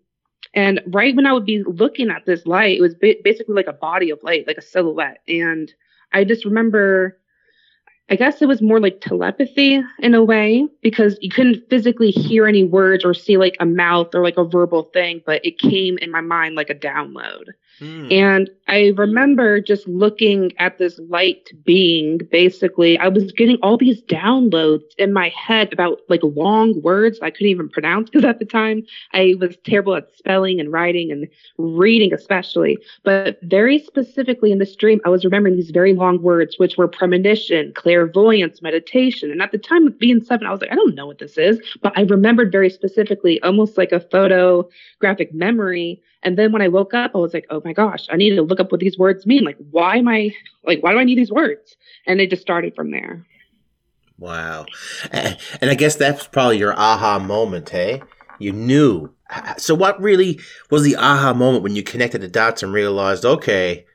and 0.53 0.81
right 0.87 1.15
when 1.15 1.27
I 1.27 1.33
would 1.33 1.45
be 1.45 1.63
looking 1.63 2.09
at 2.09 2.25
this 2.25 2.45
light, 2.45 2.77
it 2.77 2.81
was 2.81 2.95
ba- 2.95 3.15
basically 3.23 3.55
like 3.55 3.67
a 3.67 3.73
body 3.73 4.09
of 4.09 4.19
light, 4.23 4.47
like 4.47 4.57
a 4.57 4.63
silhouette. 4.63 5.21
And 5.27 5.71
I 6.11 6.23
just 6.23 6.43
remember, 6.43 7.19
I 8.09 8.15
guess 8.15 8.41
it 8.41 8.47
was 8.47 8.61
more 8.61 8.79
like 8.79 8.99
telepathy 9.01 9.81
in 9.99 10.15
a 10.15 10.23
way 10.23 10.67
because 10.81 11.17
you 11.21 11.29
couldn't 11.29 11.69
physically 11.69 12.09
hear 12.09 12.47
any 12.47 12.63
words 12.63 13.05
or 13.05 13.13
see 13.13 13.37
like 13.37 13.55
a 13.59 13.65
mouth 13.65 14.15
or 14.15 14.23
like 14.23 14.37
a 14.37 14.43
verbal 14.43 14.83
thing, 14.83 15.21
but 15.25 15.45
it 15.45 15.59
came 15.59 15.99
in 15.99 16.09
my 16.11 16.21
mind 16.21 16.55
like 16.55 16.71
a 16.71 16.75
download. 16.75 17.45
Mm. 17.79 18.11
And 18.11 18.49
I 18.67 18.93
remember 18.95 19.61
just 19.61 19.87
looking 19.87 20.51
at 20.57 20.77
this 20.77 20.99
light 21.09 21.49
being. 21.63 22.19
Basically, 22.31 22.97
I 22.99 23.07
was 23.07 23.31
getting 23.31 23.57
all 23.63 23.77
these 23.77 24.01
downloads 24.03 24.83
in 24.97 25.13
my 25.13 25.29
head 25.29 25.71
about 25.73 26.01
like 26.09 26.21
long 26.23 26.81
words 26.81 27.19
I 27.21 27.31
couldn't 27.31 27.47
even 27.47 27.69
pronounce 27.69 28.09
because 28.11 28.25
at 28.25 28.39
the 28.39 28.45
time 28.45 28.83
I 29.13 29.35
was 29.39 29.57
terrible 29.63 29.95
at 29.95 30.13
spelling 30.15 30.59
and 30.59 30.71
writing 30.71 31.11
and 31.11 31.27
reading, 31.57 32.13
especially. 32.13 32.77
But 33.03 33.39
very 33.43 33.79
specifically 33.79 34.51
in 34.51 34.59
this 34.59 34.75
dream, 34.75 34.99
I 35.05 35.09
was 35.09 35.23
remembering 35.23 35.55
these 35.55 35.71
very 35.71 35.93
long 35.93 36.21
words, 36.21 36.55
which 36.57 36.77
were 36.77 36.87
premonition, 36.87 37.73
clairvoyance, 37.75 38.61
meditation. 38.61 39.31
And 39.31 39.41
at 39.41 39.51
the 39.51 39.57
time 39.57 39.87
of 39.87 39.97
being 39.97 40.23
seven, 40.23 40.47
I 40.47 40.51
was 40.51 40.61
like, 40.61 40.71
I 40.71 40.75
don't 40.75 40.95
know 40.95 41.07
what 41.07 41.19
this 41.19 41.37
is. 41.37 41.59
But 41.81 41.97
I 41.97 42.01
remembered 42.01 42.51
very 42.51 42.69
specifically, 42.69 43.41
almost 43.41 43.77
like 43.77 43.91
a 43.91 43.99
photographic 43.99 45.33
memory 45.33 46.01
and 46.23 46.37
then 46.37 46.51
when 46.51 46.61
I 46.61 46.67
woke 46.67 46.93
up, 46.93 47.11
I 47.15 47.17
was 47.17 47.33
like, 47.33 47.45
oh 47.49 47.61
my 47.63 47.73
gosh, 47.73 48.07
I 48.09 48.17
need 48.17 48.35
to 48.35 48.41
look 48.41 48.59
up 48.59 48.71
what 48.71 48.81
these 48.81 48.97
words 48.97 49.25
mean. 49.25 49.43
Like, 49.43 49.57
why 49.71 49.97
am 49.97 50.07
I, 50.07 50.31
like, 50.65 50.83
why 50.83 50.91
do 50.91 50.99
I 50.99 51.03
need 51.05 51.17
these 51.17 51.31
words? 51.31 51.77
And 52.05 52.19
it 52.19 52.29
just 52.29 52.41
started 52.41 52.75
from 52.75 52.91
there. 52.91 53.25
Wow. 54.17 54.65
And 55.11 55.37
I 55.61 55.75
guess 55.75 55.95
that's 55.95 56.27
probably 56.27 56.57
your 56.57 56.77
aha 56.77 57.19
moment, 57.19 57.69
hey? 57.69 58.01
You 58.37 58.51
knew. 58.51 59.13
So, 59.57 59.75
what 59.75 60.01
really 60.01 60.39
was 60.69 60.83
the 60.83 60.97
aha 60.97 61.33
moment 61.33 61.63
when 61.63 61.75
you 61.75 61.83
connected 61.83 62.21
the 62.21 62.27
dots 62.27 62.63
and 62.63 62.73
realized, 62.73 63.23
okay, 63.23 63.85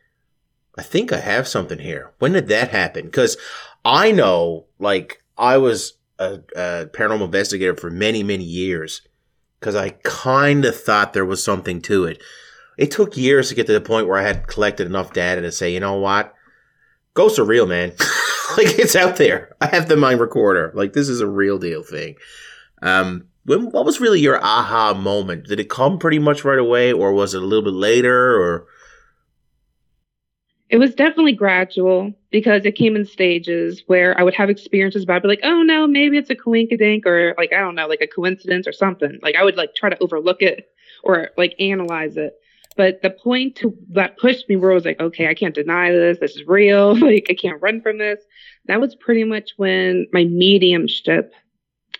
I 0.78 0.82
think 0.82 1.12
I 1.12 1.18
have 1.18 1.46
something 1.46 1.78
here? 1.78 2.12
When 2.20 2.32
did 2.32 2.48
that 2.48 2.70
happen? 2.70 3.06
Because 3.06 3.36
I 3.84 4.12
know, 4.12 4.66
like, 4.78 5.22
I 5.36 5.58
was 5.58 5.94
a, 6.18 6.40
a 6.56 6.86
paranormal 6.86 7.26
investigator 7.26 7.76
for 7.76 7.90
many, 7.90 8.22
many 8.22 8.44
years 8.44 9.02
because 9.64 9.76
I 9.76 9.97
kind 10.02 10.66
of 10.66 10.78
thought 10.78 11.14
there 11.14 11.25
was 11.25 11.42
something 11.42 11.80
to 11.83 12.04
it. 12.04 12.23
It 12.76 12.90
took 12.90 13.16
years 13.16 13.49
to 13.49 13.54
get 13.54 13.66
to 13.68 13.73
the 13.73 13.80
point 13.80 14.06
where 14.06 14.18
I 14.18 14.23
had 14.23 14.47
collected 14.47 14.87
enough 14.87 15.14
data 15.14 15.40
to 15.40 15.50
say, 15.50 15.73
you 15.73 15.80
know 15.80 15.94
what? 15.97 16.35
Ghosts 17.14 17.38
are 17.38 17.47
real, 17.47 17.66
man. 17.66 17.92
like 18.59 18.78
it's 18.78 18.94
out 18.94 19.16
there. 19.16 19.56
I 19.62 19.68
have 19.68 19.88
the 19.88 19.97
mind 19.97 20.21
recorder. 20.21 20.71
Like 20.75 20.92
this 20.92 21.09
is 21.09 21.23
a 21.23 21.26
real 21.26 21.59
deal 21.59 21.83
thing. 21.83 22.16
Um, 22.83 23.28
when, 23.47 23.71
what 23.71 23.87
was 23.87 24.02
really 24.02 24.21
your 24.21 24.38
aha 24.44 24.92
moment? 24.92 25.47
Did 25.47 25.61
it 25.61 25.71
come 25.71 25.99
pretty 25.99 26.18
much 26.18 26.44
right 26.44 26.59
away, 26.59 26.92
or 26.92 27.14
was 27.14 27.33
it 27.33 27.42
a 27.42 27.47
little 27.47 27.64
bit 27.64 27.73
later, 27.73 28.37
or? 28.37 28.66
It 30.74 30.78
was 30.78 30.92
definitely 30.92 31.34
gradual 31.34 32.12
because 32.32 32.66
it 32.66 32.74
came 32.74 32.96
in 32.96 33.04
stages 33.04 33.84
where 33.86 34.18
I 34.18 34.24
would 34.24 34.34
have 34.34 34.50
experiences, 34.50 35.04
but 35.04 35.24
like, 35.24 35.38
oh 35.44 35.62
no, 35.62 35.86
maybe 35.86 36.18
it's 36.18 36.30
a 36.30 36.34
coinkydink 36.34 37.06
or 37.06 37.32
like, 37.38 37.52
I 37.52 37.60
don't 37.60 37.76
know, 37.76 37.86
like 37.86 38.00
a 38.00 38.08
coincidence 38.08 38.66
or 38.66 38.72
something. 38.72 39.20
Like 39.22 39.36
I 39.36 39.44
would 39.44 39.56
like 39.56 39.76
try 39.76 39.88
to 39.88 40.02
overlook 40.02 40.42
it 40.42 40.66
or 41.04 41.30
like 41.38 41.54
analyze 41.60 42.16
it. 42.16 42.34
But 42.76 43.02
the 43.02 43.10
point 43.10 43.54
to, 43.58 43.72
that 43.90 44.18
pushed 44.18 44.48
me 44.48 44.56
where 44.56 44.72
I 44.72 44.74
was 44.74 44.84
like, 44.84 44.98
okay, 44.98 45.28
I 45.28 45.34
can't 45.34 45.54
deny 45.54 45.92
this. 45.92 46.18
This 46.18 46.34
is 46.34 46.44
real. 46.44 46.96
like 46.98 47.26
I 47.30 47.34
can't 47.34 47.62
run 47.62 47.80
from 47.80 47.98
this. 47.98 48.18
That 48.66 48.80
was 48.80 48.96
pretty 48.96 49.22
much 49.22 49.52
when 49.56 50.08
my 50.12 50.24
mediumship 50.24 51.34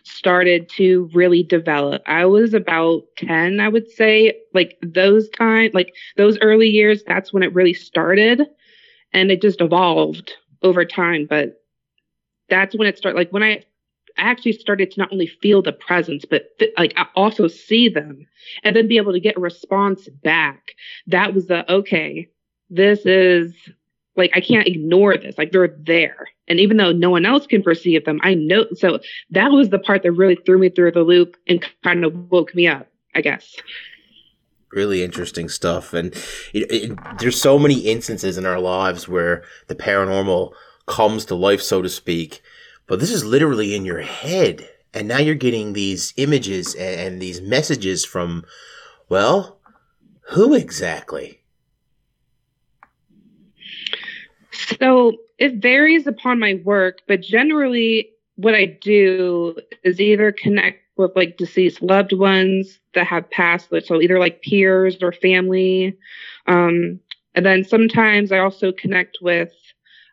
started 0.03 0.69
to 0.71 1.09
really 1.15 1.45
develop. 1.45 2.03
I 2.07 2.27
was 2.27 2.55
about 2.55 3.05
10, 3.19 3.61
I 3.61 3.69
would 3.69 3.89
say, 3.89 4.37
like 4.53 4.77
those 4.83 5.29
time, 5.29 5.71
like 5.75 5.95
those 6.17 6.39
early 6.41 6.69
years, 6.69 7.05
that's 7.07 7.33
when 7.33 7.45
it 7.45 7.55
really 7.55 7.73
started 7.73 8.49
and 9.15 9.31
it 9.31 9.41
just 9.41 9.63
evolved 9.63 10.35
over 10.63 10.85
time. 10.85 11.27
But 11.29 11.63
that's 12.51 12.77
when 12.77 12.89
it 12.89 12.99
started, 12.99 13.17
like 13.17 13.31
when 13.31 13.43
I 13.43 13.65
actually 14.19 14.53
started 14.53 14.91
to 14.91 15.01
not 15.01 15.13
only 15.13 15.27
feel 15.27 15.63
the 15.63 15.73
presence, 15.73 16.25
but 16.29 16.51
like 16.77 16.93
I 16.97 17.07
also 17.17 17.49
see 17.49 17.89
them 17.89 18.27
and 18.63 18.77
then 18.77 18.89
be 18.89 18.99
able 18.99 19.13
to 19.13 19.21
get 19.21 19.37
a 19.37 19.41
response 19.41 20.09
back. 20.09 20.73
That 21.07 21.33
was 21.33 21.47
the, 21.47 21.71
okay, 21.73 22.29
this 22.69 23.07
is 23.07 23.55
like 24.17 24.31
I 24.35 24.41
can't 24.41 24.69
ignore 24.69 25.17
this. 25.17 25.39
Like 25.39 25.53
they're 25.53 25.75
there. 25.79 26.29
And 26.47 26.61
even 26.61 26.77
though 26.77 26.93
no 26.93 27.11
one 27.11 27.25
else 27.25 27.47
can 27.47 27.63
perceive 27.63 28.05
them, 28.05 28.21
I 28.23 28.35
know. 28.35 28.67
So 28.75 29.01
that 29.31 29.51
was 29.51 29.71
the 29.71 29.79
part 29.79 30.03
that 30.03 30.13
really 30.13 30.37
threw 30.37 30.59
me 30.59 30.69
through 30.69 30.93
the 30.93 31.03
loop 31.03 31.37
and 31.49 31.65
kind 31.83 32.05
of 32.05 32.31
woke 32.31 32.55
me 32.55 32.69
up, 32.69 32.87
I 33.15 33.23
guess. 33.23 33.57
Really 34.75 35.05
interesting 35.05 35.49
stuff. 35.49 35.95
And 35.95 36.15
it, 36.53 36.71
it, 36.71 36.99
there's 37.19 37.41
so 37.41 37.59
many 37.59 37.81
instances 37.81 38.37
in 38.37 38.45
our 38.45 38.59
lives 38.59 39.09
where 39.09 39.45
the 39.69 39.75
paranormal 39.75 40.53
comes 40.87 41.25
to 41.27 41.35
life, 41.35 41.63
so 41.63 41.81
to 41.81 41.89
speak. 41.89 42.43
But 42.87 43.01
this 43.01 43.11
is 43.11 43.25
literally 43.25 43.75
in 43.75 43.85
your 43.85 44.01
head. 44.01 44.69
And 44.93 45.09
now 45.09 45.19
you're 45.19 45.35
getting 45.35 45.73
these 45.73 46.13
images 46.17 46.75
and, 46.75 47.01
and 47.01 47.23
these 47.23 47.41
messages 47.41 48.05
from, 48.05 48.45
well, 49.09 49.59
who 50.31 50.55
exactly? 50.55 51.41
So 54.81 55.13
it 55.39 55.57
varies 55.57 56.07
upon 56.07 56.39
my 56.39 56.61
work, 56.65 56.99
but 57.07 57.21
generally 57.21 58.11
what 58.37 58.55
I 58.55 58.67
do 58.67 59.57
is 59.83 60.01
either 60.01 60.33
connect 60.33 60.84
with 60.97 61.13
like 61.17 61.37
deceased 61.37 61.83
loved 61.83 62.13
ones 62.13 62.81
that 62.95 63.07
have 63.07 63.29
passed, 63.31 63.69
so 63.85 64.01
either 64.01 64.19
like 64.19 64.43
peers 64.43 64.97
or 65.03 65.13
family. 65.13 65.97
Um, 66.47 67.01
and 67.35 67.45
then 67.45 67.65
sometimes 67.65 68.31
I 68.31 68.39
also 68.39 68.73
connect 68.73 69.19
with, 69.21 69.53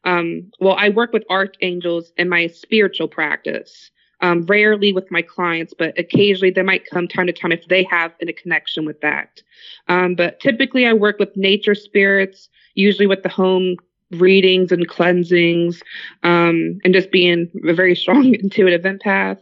um, 0.03 0.51
well, 0.59 0.75
I 0.77 0.89
work 0.89 1.13
with 1.13 1.23
archangels 1.29 2.11
in 2.17 2.29
my 2.29 2.47
spiritual 2.47 3.07
practice. 3.07 3.91
Um, 4.23 4.45
rarely 4.45 4.93
with 4.93 5.09
my 5.09 5.23
clients, 5.23 5.73
but 5.75 5.97
occasionally 5.97 6.51
they 6.51 6.61
might 6.61 6.85
come 6.85 7.07
time 7.07 7.25
to 7.25 7.33
time 7.33 7.51
if 7.51 7.65
they 7.69 7.81
have 7.89 8.13
a 8.21 8.31
connection 8.31 8.85
with 8.85 9.01
that. 9.01 9.41
Um, 9.87 10.13
but 10.13 10.39
typically, 10.39 10.85
I 10.85 10.93
work 10.93 11.17
with 11.17 11.35
nature 11.35 11.73
spirits, 11.73 12.47
usually 12.75 13.07
with 13.07 13.23
the 13.23 13.29
home 13.29 13.77
readings 14.11 14.71
and 14.71 14.87
cleansings, 14.87 15.81
um, 16.21 16.79
and 16.83 16.93
just 16.93 17.11
being 17.11 17.49
a 17.67 17.73
very 17.73 17.95
strong 18.01 18.35
intuitive 18.35 18.81
empath. 18.81 19.41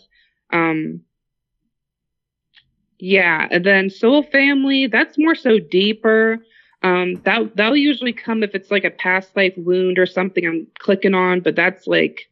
Um, 0.53 1.01
yeah, 2.99 3.47
and 3.49 3.65
then 3.65 3.89
soul 3.89 4.23
family, 4.23 4.87
that's 4.87 5.17
more 5.17 5.35
so 5.35 5.57
deeper. 5.59 6.37
Um, 6.81 7.15
that 7.25 7.55
that'll 7.55 7.75
usually 7.75 8.13
come 8.13 8.43
if 8.43 8.55
it's 8.55 8.71
like 8.71 8.83
a 8.85 8.91
past 8.91 9.35
life 9.35 9.53
wound 9.57 9.99
or 9.99 10.05
something 10.05 10.45
I'm 10.45 10.67
clicking 10.79 11.13
on, 11.13 11.41
but 11.41 11.55
that's 11.55 11.87
like 11.87 12.29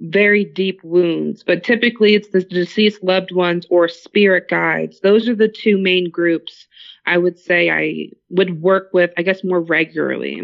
very 0.00 0.44
deep 0.44 0.82
wounds. 0.82 1.42
But 1.44 1.62
typically 1.62 2.14
it's 2.14 2.28
the 2.28 2.42
deceased 2.42 3.02
loved 3.02 3.32
ones 3.32 3.66
or 3.70 3.88
spirit 3.88 4.48
guides. 4.48 5.00
Those 5.00 5.28
are 5.28 5.34
the 5.34 5.48
two 5.48 5.78
main 5.78 6.10
groups 6.10 6.66
I 7.06 7.18
would 7.18 7.38
say 7.38 7.70
I 7.70 8.10
would 8.28 8.62
work 8.62 8.90
with, 8.92 9.10
I 9.16 9.22
guess, 9.22 9.42
more 9.44 9.60
regularly. 9.60 10.42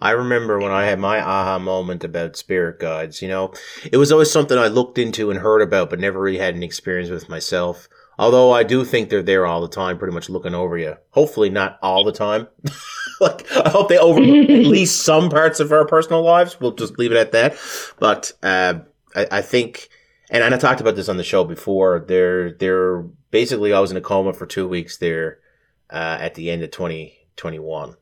I 0.00 0.10
remember 0.10 0.58
when 0.58 0.72
I 0.72 0.84
had 0.84 0.98
my 0.98 1.20
aha 1.20 1.60
moment 1.60 2.02
about 2.02 2.36
spirit 2.36 2.80
guides, 2.80 3.22
you 3.22 3.28
know, 3.28 3.52
it 3.90 3.98
was 3.98 4.10
always 4.10 4.30
something 4.32 4.58
I 4.58 4.66
looked 4.66 4.98
into 4.98 5.30
and 5.30 5.38
heard 5.38 5.62
about, 5.62 5.90
but 5.90 6.00
never 6.00 6.20
really 6.20 6.38
had 6.38 6.56
an 6.56 6.64
experience 6.64 7.08
with 7.08 7.28
myself. 7.28 7.88
Although 8.18 8.52
I 8.52 8.62
do 8.62 8.84
think 8.84 9.08
they're 9.08 9.22
there 9.22 9.46
all 9.46 9.60
the 9.60 9.68
time, 9.68 9.98
pretty 9.98 10.14
much 10.14 10.28
looking 10.28 10.54
over 10.54 10.76
you. 10.76 10.96
Hopefully 11.10 11.50
not 11.50 11.78
all 11.82 12.04
the 12.04 12.12
time. 12.12 12.48
like, 13.20 13.50
I 13.52 13.70
hope 13.70 13.88
they 13.88 13.98
overlook 13.98 14.50
at 14.50 14.66
least 14.66 15.02
some 15.02 15.30
parts 15.30 15.60
of 15.60 15.72
our 15.72 15.86
personal 15.86 16.22
lives. 16.22 16.60
We'll 16.60 16.72
just 16.72 16.98
leave 16.98 17.12
it 17.12 17.18
at 17.18 17.32
that. 17.32 17.56
But, 17.98 18.32
uh, 18.42 18.80
I, 19.16 19.26
I 19.30 19.42
think, 19.42 19.88
and 20.30 20.42
I 20.42 20.56
talked 20.58 20.80
about 20.80 20.96
this 20.96 21.08
on 21.08 21.16
the 21.16 21.24
show 21.24 21.44
before, 21.44 22.04
they're, 22.06 22.52
they're 22.52 23.02
basically, 23.30 23.72
I 23.72 23.80
was 23.80 23.90
in 23.90 23.96
a 23.96 24.02
coma 24.02 24.34
for 24.34 24.46
two 24.46 24.68
weeks 24.68 24.98
there, 24.98 25.38
uh, 25.90 26.18
at 26.20 26.34
the 26.34 26.50
end 26.50 26.62
of 26.62 26.70
2021 26.70 27.96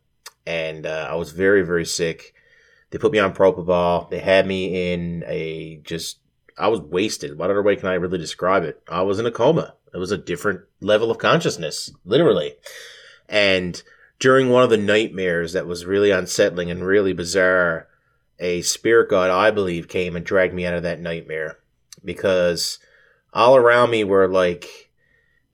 and 0.47 0.87
uh, 0.87 1.07
I 1.09 1.15
was 1.15 1.33
very 1.33 1.63
very 1.63 1.85
sick. 1.85 2.35
They 2.91 2.99
put 2.99 3.13
me 3.13 3.19
on 3.19 3.35
propofol. 3.35 4.11
They 4.11 4.19
had 4.19 4.47
me 4.47 4.93
in 4.93 5.25
a 5.27 5.81
just 5.85 6.19
I 6.59 6.69
was 6.69 6.81
wasted. 6.81 7.39
What 7.39 7.51
other 7.51 7.63
way 7.63 7.77
can 7.77 7.89
I 7.89 7.95
really 7.95 8.19
describe 8.19 8.65
it? 8.65 8.83
I 8.89 9.03
was 9.03 9.19
in 9.19 9.27
a 9.27 9.31
coma. 9.31 9.75
It 9.93 9.99
was 9.99 10.13
a 10.13 10.19
different 10.19 10.63
level 10.81 11.11
of 11.11 11.19
consciousness, 11.19 11.93
literally. 12.05 12.55
And 13.29 13.83
during 14.19 14.51
one 14.51 14.63
of 14.63 14.71
the 14.71 14.77
nightmares 14.77 15.53
that 15.53 15.67
was 15.67 15.87
really 15.87 16.11
unsettling 16.11 16.71
and 16.71 16.87
really 16.87 17.13
bizarre, 17.13 17.89
a 18.39 18.63
spirit 18.63 19.09
god, 19.09 19.31
I 19.31 19.51
believe, 19.51 19.89
came 19.89 20.17
and 20.17 20.25
dragged 20.25 20.55
me 20.55 20.67
out 20.67 20.75
of 20.75 20.83
that 20.83 21.01
nightmare 21.01 21.59
because 22.05 22.79
all 23.33 23.57
around 23.57 23.91
me 23.91 24.05
were 24.05 24.29
like 24.29 24.91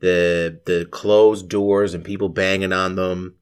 the 0.00 0.60
the 0.66 0.86
closed 0.90 1.48
doors 1.48 1.94
and 1.94 2.04
people 2.04 2.28
banging 2.28 2.72
on 2.72 2.96
them 2.96 3.34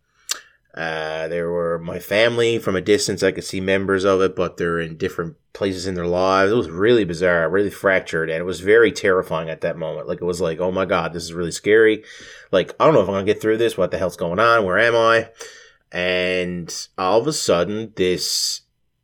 uh, 0.76 1.28
there 1.28 1.50
were 1.50 1.78
my 1.78 2.00
family 2.00 2.58
from 2.58 2.74
a 2.74 2.80
distance. 2.80 3.22
I 3.22 3.30
could 3.30 3.44
see 3.44 3.60
members 3.60 4.04
of 4.04 4.20
it, 4.20 4.34
but 4.34 4.56
they're 4.56 4.80
in 4.80 4.96
different 4.96 5.36
places 5.52 5.86
in 5.86 5.94
their 5.94 6.06
lives. 6.06 6.50
It 6.50 6.56
was 6.56 6.68
really 6.68 7.04
bizarre, 7.04 7.48
really 7.48 7.70
fractured, 7.70 8.28
and 8.28 8.40
it 8.40 8.44
was 8.44 8.58
very 8.58 8.90
terrifying 8.90 9.48
at 9.48 9.60
that 9.60 9.78
moment. 9.78 10.08
Like 10.08 10.20
it 10.20 10.24
was 10.24 10.40
like, 10.40 10.58
oh 10.58 10.72
my 10.72 10.84
god, 10.84 11.12
this 11.12 11.22
is 11.22 11.32
really 11.32 11.52
scary. 11.52 12.02
Like 12.50 12.74
I 12.80 12.84
don't 12.84 12.94
know 12.94 13.02
if 13.02 13.08
I'm 13.08 13.14
gonna 13.14 13.24
get 13.24 13.40
through 13.40 13.58
this. 13.58 13.78
What 13.78 13.92
the 13.92 13.98
hell's 13.98 14.16
going 14.16 14.40
on? 14.40 14.64
Where 14.64 14.78
am 14.78 14.96
I? 14.96 15.30
And 15.92 16.74
all 16.98 17.20
of 17.20 17.28
a 17.28 17.32
sudden, 17.32 17.92
this 17.94 18.62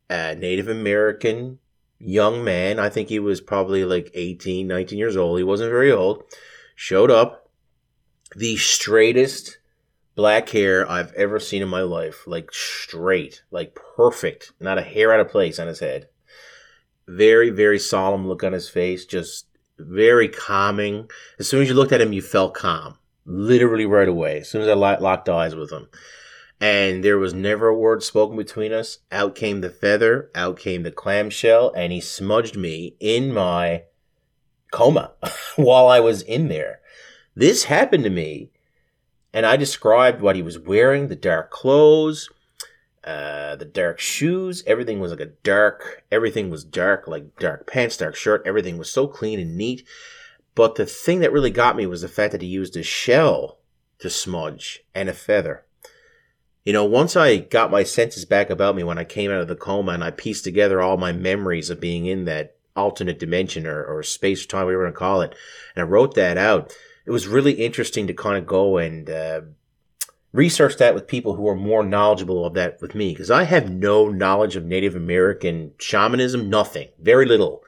uh, 0.09 0.35
Native 0.37 0.67
American 0.67 1.59
young 1.99 2.43
man, 2.43 2.79
I 2.79 2.89
think 2.89 3.07
he 3.07 3.19
was 3.19 3.39
probably 3.39 3.85
like 3.85 4.11
18, 4.13 4.67
19 4.67 4.99
years 4.99 5.15
old. 5.15 5.37
He 5.37 5.43
wasn't 5.45 5.71
very 5.71 5.91
old. 5.91 6.23
Showed 6.75 7.09
up, 7.09 7.49
the 8.35 8.57
straightest 8.57 9.59
black 10.15 10.49
hair 10.49 10.89
I've 10.89 11.13
ever 11.13 11.39
seen 11.39 11.61
in 11.61 11.69
my 11.69 11.81
life. 11.81 12.25
Like 12.27 12.53
straight, 12.53 13.43
like 13.51 13.77
perfect, 13.95 14.53
not 14.59 14.77
a 14.77 14.83
hair 14.83 15.13
out 15.13 15.19
of 15.19 15.29
place 15.29 15.59
on 15.59 15.67
his 15.67 15.79
head. 15.79 16.07
Very, 17.07 17.49
very 17.49 17.79
solemn 17.79 18.27
look 18.27 18.43
on 18.43 18.53
his 18.53 18.69
face, 18.69 19.05
just 19.05 19.47
very 19.77 20.27
calming. 20.27 21.09
As 21.39 21.47
soon 21.47 21.61
as 21.61 21.67
you 21.67 21.73
looked 21.73 21.91
at 21.91 22.01
him, 22.01 22.13
you 22.13 22.21
felt 22.21 22.53
calm, 22.53 22.97
literally 23.25 23.85
right 23.85 24.07
away. 24.07 24.39
As 24.39 24.49
soon 24.49 24.61
as 24.61 24.67
I 24.67 24.73
locked 24.73 25.29
eyes 25.29 25.55
with 25.55 25.71
him. 25.71 25.87
And 26.59 27.03
there 27.03 27.17
was 27.17 27.33
never 27.33 27.69
a 27.69 27.77
word 27.77 28.03
spoken 28.03 28.37
between 28.37 28.71
us. 28.71 28.99
Out 29.11 29.33
came 29.33 29.61
the 29.61 29.69
feather, 29.71 30.29
out 30.35 30.59
came 30.59 30.83
the 30.83 30.91
clamshell, 30.91 31.73
and 31.75 31.91
he 31.91 31.99
smudged 31.99 32.55
me 32.55 32.95
in 32.99 33.33
my 33.33 33.83
coma 34.71 35.13
while 35.55 35.87
I 35.87 35.99
was 35.99 36.21
in 36.21 36.49
there. 36.49 36.81
This 37.35 37.63
happened 37.63 38.03
to 38.03 38.11
me, 38.11 38.50
and 39.33 39.45
I 39.45 39.55
described 39.57 40.21
what 40.21 40.35
he 40.35 40.41
was 40.41 40.59
wearing 40.59 41.07
the 41.07 41.15
dark 41.15 41.51
clothes, 41.51 42.29
uh, 43.03 43.55
the 43.55 43.65
dark 43.65 43.99
shoes. 43.99 44.63
Everything 44.67 44.99
was 44.99 45.11
like 45.11 45.19
a 45.19 45.33
dark, 45.43 46.03
everything 46.11 46.49
was 46.49 46.63
dark, 46.63 47.07
like 47.07 47.37
dark 47.37 47.67
pants, 47.67 47.97
dark 47.97 48.15
shirt. 48.15 48.43
Everything 48.45 48.77
was 48.77 48.91
so 48.91 49.07
clean 49.07 49.39
and 49.39 49.57
neat. 49.57 49.83
But 50.53 50.75
the 50.75 50.85
thing 50.85 51.19
that 51.19 51.31
really 51.31 51.51
got 51.51 51.75
me 51.75 51.85
was 51.85 52.01
the 52.01 52.09
fact 52.09 52.33
that 52.33 52.41
he 52.41 52.47
used 52.47 52.75
a 52.75 52.83
shell 52.83 53.59
to 53.99 54.09
smudge 54.09 54.83
and 54.93 55.07
a 55.09 55.13
feather. 55.13 55.65
You 56.65 56.73
know, 56.73 56.85
once 56.85 57.15
I 57.15 57.37
got 57.37 57.71
my 57.71 57.83
senses 57.83 58.25
back 58.25 58.49
about 58.49 58.75
me 58.75 58.83
when 58.83 58.99
I 58.99 59.03
came 59.03 59.31
out 59.31 59.41
of 59.41 59.47
the 59.47 59.55
coma 59.55 59.93
and 59.93 60.03
I 60.03 60.11
pieced 60.11 60.43
together 60.43 60.81
all 60.81 60.97
my 60.97 61.11
memories 61.11 61.69
of 61.69 61.79
being 61.79 62.05
in 62.05 62.25
that 62.25 62.57
alternate 62.75 63.19
dimension 63.19 63.65
or, 63.65 63.83
or 63.83 64.03
space 64.03 64.43
or 64.43 64.47
time, 64.47 64.65
whatever 64.65 64.81
you 64.81 64.85
want 64.85 64.93
to 64.93 64.99
call 64.99 65.21
it. 65.21 65.35
And 65.75 65.83
I 65.83 65.87
wrote 65.87 66.13
that 66.15 66.37
out. 66.37 66.75
It 67.05 67.11
was 67.11 67.27
really 67.27 67.53
interesting 67.53 68.07
to 68.07 68.13
kind 68.13 68.37
of 68.37 68.45
go 68.45 68.77
and 68.77 69.09
uh, 69.09 69.41
research 70.33 70.77
that 70.77 70.93
with 70.93 71.07
people 71.07 71.35
who 71.35 71.47
are 71.47 71.55
more 71.55 71.83
knowledgeable 71.83 72.45
of 72.45 72.53
that 72.53 72.81
with 72.81 72.95
me 72.95 73.11
because 73.13 73.31
I 73.31 73.43
have 73.43 73.69
no 73.69 74.07
knowledge 74.07 74.55
of 74.55 74.65
Native 74.65 74.95
American 74.95 75.73
shamanism, 75.79 76.49
nothing, 76.49 76.89
very 76.99 77.25
little. 77.25 77.63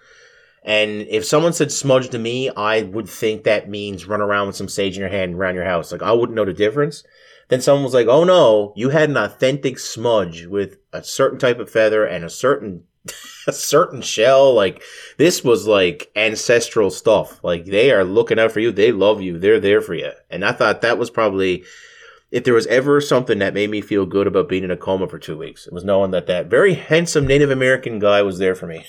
And 0.64 1.02
if 1.10 1.26
someone 1.26 1.54
said 1.54 1.72
smudge 1.72 2.10
to 2.10 2.20
me, 2.20 2.50
I 2.50 2.84
would 2.84 3.10
think 3.10 3.44
that 3.44 3.70
means 3.70 4.08
run 4.08 4.22
around 4.22 4.48
with 4.48 4.56
some 4.56 4.70
sage 4.70 4.96
in 4.96 5.02
your 5.02 5.10
hand 5.10 5.36
around 5.36 5.56
your 5.56 5.66
house. 5.66 5.92
Like 5.92 6.02
I 6.02 6.14
wouldn't 6.14 6.36
know 6.36 6.46
the 6.46 6.54
difference. 6.54 7.04
Then 7.50 7.60
someone 7.60 7.84
was 7.84 7.94
like, 7.94 8.08
"Oh 8.08 8.24
no, 8.24 8.72
you 8.78 8.90
had 8.90 9.10
an 9.10 9.18
authentic 9.18 9.78
smudge 9.78 10.46
with 10.46 10.78
a 10.94 11.04
certain 11.04 11.38
type 11.38 11.60
of 11.60 11.70
feather 11.70 12.06
and 12.06 12.24
a 12.24 12.30
certain 12.30 12.86
a 13.48 13.54
certain 13.54 14.02
shell. 14.02 14.54
Like 14.54 14.82
this 15.18 15.44
was 15.44 15.68
like 15.68 16.12
ancestral 16.16 16.90
stuff. 16.90 17.44
Like 17.44 17.66
they 17.66 17.92
are 17.92 18.04
looking 18.04 18.40
out 18.40 18.52
for 18.52 18.60
you. 18.60 18.72
They 18.72 18.92
love 18.92 19.22
you. 19.22 19.38
They're 19.38 19.60
there 19.60 19.82
for 19.82 19.94
you. 19.94 20.12
And 20.30 20.46
I 20.46 20.52
thought 20.52 20.82
that 20.82 20.98
was 20.98 21.10
probably, 21.10 21.64
if 22.32 22.44
there 22.44 22.54
was 22.54 22.68
ever 22.68 23.02
something 23.02 23.40
that 23.40 23.54
made 23.54 23.70
me 23.70 23.82
feel 23.82 24.06
good 24.06 24.28
about 24.28 24.50
being 24.50 24.64
in 24.64 24.72
a 24.72 24.78
coma 24.78 25.08
for 25.08 25.20
two 25.20 25.38
weeks, 25.38 25.68
it 25.68 25.74
was 25.74 25.84
knowing 25.84 26.12
that 26.12 26.28
that 26.28 26.48
very 26.48 26.74
handsome 26.74 27.28
Native 27.28 27.52
American 27.52 28.00
guy 28.00 28.22
was 28.22 28.40
there 28.40 28.56
for 28.56 28.68
me. 28.68 28.86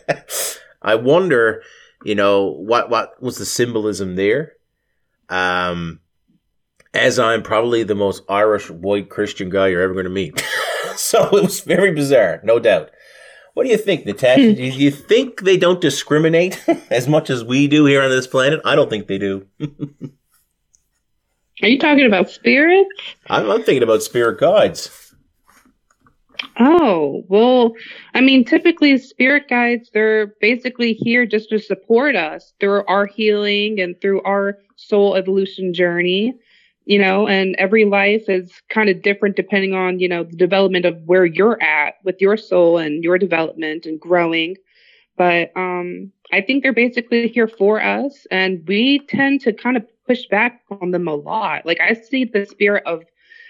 I 0.82 0.96
wonder, 0.96 1.62
you 2.04 2.14
know, 2.14 2.46
what 2.46 2.90
what 2.90 3.20
was 3.22 3.38
the 3.38 3.46
symbolism 3.46 4.16
there? 4.16 4.54
Um, 5.28 6.00
as 6.94 7.18
I'm 7.18 7.42
probably 7.42 7.84
the 7.84 7.94
most 7.94 8.22
Irish 8.28 8.68
white 8.70 9.08
Christian 9.08 9.48
guy 9.48 9.68
you're 9.68 9.82
ever 9.82 9.94
going 9.94 10.04
to 10.04 10.10
meet. 10.10 10.44
so 10.96 11.24
it 11.36 11.42
was 11.42 11.60
very 11.60 11.92
bizarre, 11.92 12.40
no 12.44 12.58
doubt. 12.58 12.90
What 13.54 13.64
do 13.64 13.70
you 13.70 13.76
think, 13.76 14.06
Natasha? 14.06 14.50
Hmm. 14.50 14.54
do 14.54 14.62
you 14.64 14.90
think 14.90 15.42
they 15.42 15.56
don't 15.56 15.80
discriminate 15.80 16.62
as 16.90 17.06
much 17.06 17.30
as 17.30 17.44
we 17.44 17.68
do 17.68 17.84
here 17.84 18.02
on 18.02 18.10
this 18.10 18.26
planet? 18.26 18.60
I 18.64 18.74
don't 18.74 18.88
think 18.88 19.06
they 19.06 19.18
do. 19.18 19.46
Are 21.62 21.68
you 21.68 21.78
talking 21.78 22.06
about 22.06 22.30
spirits? 22.30 22.88
I'm, 23.28 23.50
I'm 23.50 23.62
thinking 23.62 23.82
about 23.82 24.02
spirit 24.02 24.40
guides. 24.40 24.90
Oh, 26.58 27.22
well, 27.28 27.72
I 28.14 28.20
mean, 28.20 28.44
typically 28.44 28.98
spirit 28.98 29.48
guides, 29.48 29.90
they're 29.94 30.34
basically 30.40 30.94
here 30.94 31.24
just 31.24 31.50
to 31.50 31.58
support 31.58 32.16
us 32.16 32.52
through 32.58 32.84
our 32.88 33.06
healing 33.06 33.80
and 33.80 33.98
through 34.00 34.22
our 34.22 34.58
soul 34.76 35.14
evolution 35.14 35.72
journey 35.72 36.34
you 36.84 36.98
know, 36.98 37.28
and 37.28 37.54
every 37.58 37.84
life 37.84 38.28
is 38.28 38.50
kind 38.68 38.88
of 38.88 39.02
different 39.02 39.36
depending 39.36 39.74
on, 39.74 40.00
you 40.00 40.08
know, 40.08 40.24
the 40.24 40.36
development 40.36 40.84
of 40.84 41.00
where 41.04 41.24
you're 41.24 41.62
at 41.62 41.94
with 42.04 42.20
your 42.20 42.36
soul 42.36 42.78
and 42.78 43.04
your 43.04 43.18
development 43.18 43.86
and 43.86 44.00
growing. 44.00 44.56
But 45.16 45.52
um, 45.56 46.10
I 46.32 46.40
think 46.40 46.62
they're 46.62 46.72
basically 46.72 47.28
here 47.28 47.48
for 47.48 47.82
us, 47.82 48.26
and 48.30 48.64
we 48.66 49.00
tend 49.08 49.42
to 49.42 49.52
kind 49.52 49.76
of 49.76 49.84
push 50.06 50.26
back 50.26 50.62
on 50.70 50.90
them 50.90 51.06
a 51.06 51.14
lot. 51.14 51.66
Like 51.66 51.80
I 51.80 51.94
see 51.94 52.24
the 52.24 52.46
spirit 52.46 52.82
of, 52.86 53.04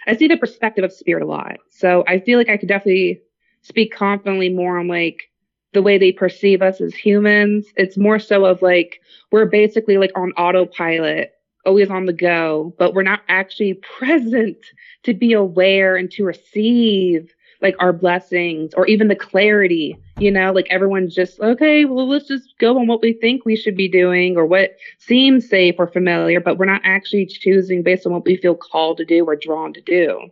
I 0.06 0.16
see 0.16 0.28
the 0.28 0.36
perspective 0.36 0.84
of 0.84 0.92
spirit 0.92 1.22
a 1.22 1.26
lot. 1.26 1.56
So 1.70 2.04
I 2.06 2.18
feel 2.18 2.38
like 2.38 2.48
I 2.48 2.56
could 2.56 2.68
definitely 2.68 3.20
speak 3.62 3.94
confidently 3.94 4.48
more 4.48 4.78
on 4.78 4.88
like 4.88 5.30
the 5.72 5.82
way 5.82 5.96
they 5.96 6.12
perceive 6.12 6.60
us 6.60 6.80
as 6.80 6.94
humans. 6.94 7.66
It's 7.76 7.96
more 7.96 8.18
so 8.18 8.44
of 8.44 8.60
like 8.60 9.00
we're 9.30 9.46
basically 9.46 9.96
like 9.96 10.10
on 10.16 10.32
autopilot 10.32 11.32
always 11.64 11.90
on 11.90 12.06
the 12.06 12.12
go, 12.12 12.74
but 12.78 12.94
we're 12.94 13.02
not 13.02 13.20
actually 13.28 13.74
present 13.74 14.56
to 15.04 15.14
be 15.14 15.32
aware 15.32 15.96
and 15.96 16.10
to 16.12 16.24
receive 16.24 17.34
like 17.62 17.76
our 17.78 17.92
blessings 17.92 18.74
or 18.74 18.86
even 18.86 19.06
the 19.06 19.14
clarity, 19.14 19.96
you 20.18 20.30
know, 20.30 20.52
like 20.52 20.66
everyone's 20.68 21.14
just, 21.14 21.38
okay, 21.40 21.84
well, 21.84 22.08
let's 22.08 22.26
just 22.26 22.58
go 22.58 22.78
on 22.78 22.88
what 22.88 23.00
we 23.00 23.12
think 23.12 23.44
we 23.44 23.56
should 23.56 23.76
be 23.76 23.88
doing 23.88 24.36
or 24.36 24.44
what 24.44 24.76
seems 24.98 25.48
safe 25.48 25.76
or 25.78 25.86
familiar, 25.86 26.40
but 26.40 26.58
we're 26.58 26.64
not 26.64 26.82
actually 26.84 27.24
choosing 27.24 27.82
based 27.82 28.04
on 28.04 28.12
what 28.12 28.24
we 28.24 28.36
feel 28.36 28.56
called 28.56 28.96
to 28.96 29.04
do 29.04 29.24
or 29.24 29.36
drawn 29.36 29.72
to 29.72 29.80
do. 29.80 30.28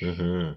Mm-hmm. 0.00 0.52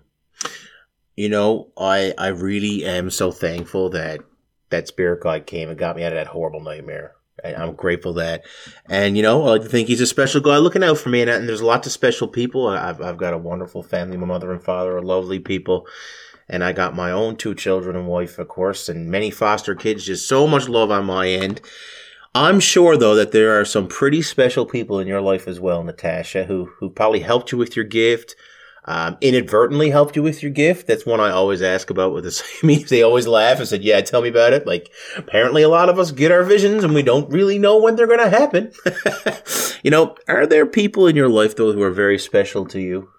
You 1.15 1.29
know, 1.29 1.71
I 1.77 2.13
I 2.17 2.27
really 2.27 2.85
am 2.85 3.09
so 3.09 3.31
thankful 3.31 3.89
that 3.91 4.21
that 4.69 4.87
spirit 4.87 5.21
guide 5.21 5.45
came 5.45 5.69
and 5.69 5.77
got 5.77 5.95
me 5.95 6.03
out 6.03 6.11
of 6.11 6.17
that 6.17 6.27
horrible 6.27 6.61
nightmare. 6.61 7.16
I'm 7.43 7.75
grateful 7.75 8.13
that, 8.13 8.45
and 8.89 9.15
you 9.15 9.23
know, 9.23 9.53
I 9.53 9.59
think 9.59 9.87
he's 9.87 10.01
a 10.01 10.07
special 10.07 10.41
guy 10.41 10.57
looking 10.57 10.83
out 10.83 10.97
for 10.97 11.09
me. 11.09 11.21
And, 11.21 11.29
and 11.29 11.47
there's 11.47 11.61
lots 11.61 11.85
of 11.85 11.93
special 11.93 12.27
people. 12.27 12.67
I've 12.67 13.01
I've 13.01 13.17
got 13.17 13.33
a 13.33 13.37
wonderful 13.37 13.83
family. 13.83 14.17
My 14.17 14.25
mother 14.25 14.51
and 14.51 14.63
father 14.63 14.97
are 14.97 15.01
lovely 15.01 15.39
people, 15.39 15.87
and 16.49 16.63
I 16.63 16.71
got 16.71 16.95
my 16.95 17.11
own 17.11 17.35
two 17.35 17.55
children 17.55 17.95
and 17.95 18.07
wife, 18.07 18.39
of 18.39 18.47
course, 18.47 18.89
and 18.89 19.09
many 19.09 19.29
foster 19.29 19.75
kids. 19.75 20.05
Just 20.05 20.27
so 20.27 20.47
much 20.47 20.67
love 20.67 20.91
on 20.91 21.05
my 21.05 21.29
end. 21.29 21.61
I'm 22.35 22.59
sure 22.59 22.97
though 22.97 23.15
that 23.15 23.31
there 23.31 23.59
are 23.59 23.65
some 23.65 23.87
pretty 23.87 24.21
special 24.21 24.65
people 24.65 24.99
in 24.99 25.07
your 25.07 25.21
life 25.21 25.47
as 25.47 25.59
well, 25.59 25.83
Natasha, 25.83 26.45
who 26.45 26.65
who 26.79 26.89
probably 26.89 27.21
helped 27.21 27.51
you 27.51 27.57
with 27.57 27.75
your 27.75 27.85
gift, 27.85 28.35
um, 28.87 29.17
inadvertently 29.19 29.89
helped 29.89 30.15
you 30.15 30.23
with 30.23 30.41
your 30.41 30.51
gift. 30.51 30.87
That's 30.87 31.05
one 31.05 31.19
I 31.19 31.29
always 31.29 31.61
ask 31.61 31.89
about 31.89 32.13
with 32.13 32.23
the 32.23 32.43
mean, 32.63 32.85
they 32.87 33.03
always 33.03 33.27
laugh 33.27 33.59
and 33.59 33.67
said, 33.67 33.83
yeah, 33.83 33.99
tell 34.01 34.21
me 34.21 34.29
about 34.29 34.53
it. 34.53 34.65
Like, 34.65 34.89
apparently 35.17 35.61
a 35.61 35.69
lot 35.69 35.89
of 35.89 35.99
us 35.99 36.11
get 36.11 36.31
our 36.31 36.43
visions 36.43 36.85
and 36.85 36.95
we 36.95 37.03
don't 37.03 37.29
really 37.29 37.59
know 37.59 37.77
when 37.77 37.97
they're 37.97 38.07
going 38.07 38.19
to 38.19 38.29
happen. 38.29 38.71
you 39.83 39.91
know, 39.91 40.15
are 40.29 40.47
there 40.47 40.65
people 40.65 41.05
in 41.05 41.17
your 41.17 41.29
life, 41.29 41.57
though, 41.57 41.73
who 41.73 41.81
are 41.81 41.91
very 41.91 42.17
special 42.17 42.65
to 42.67 42.79
you? 42.79 43.09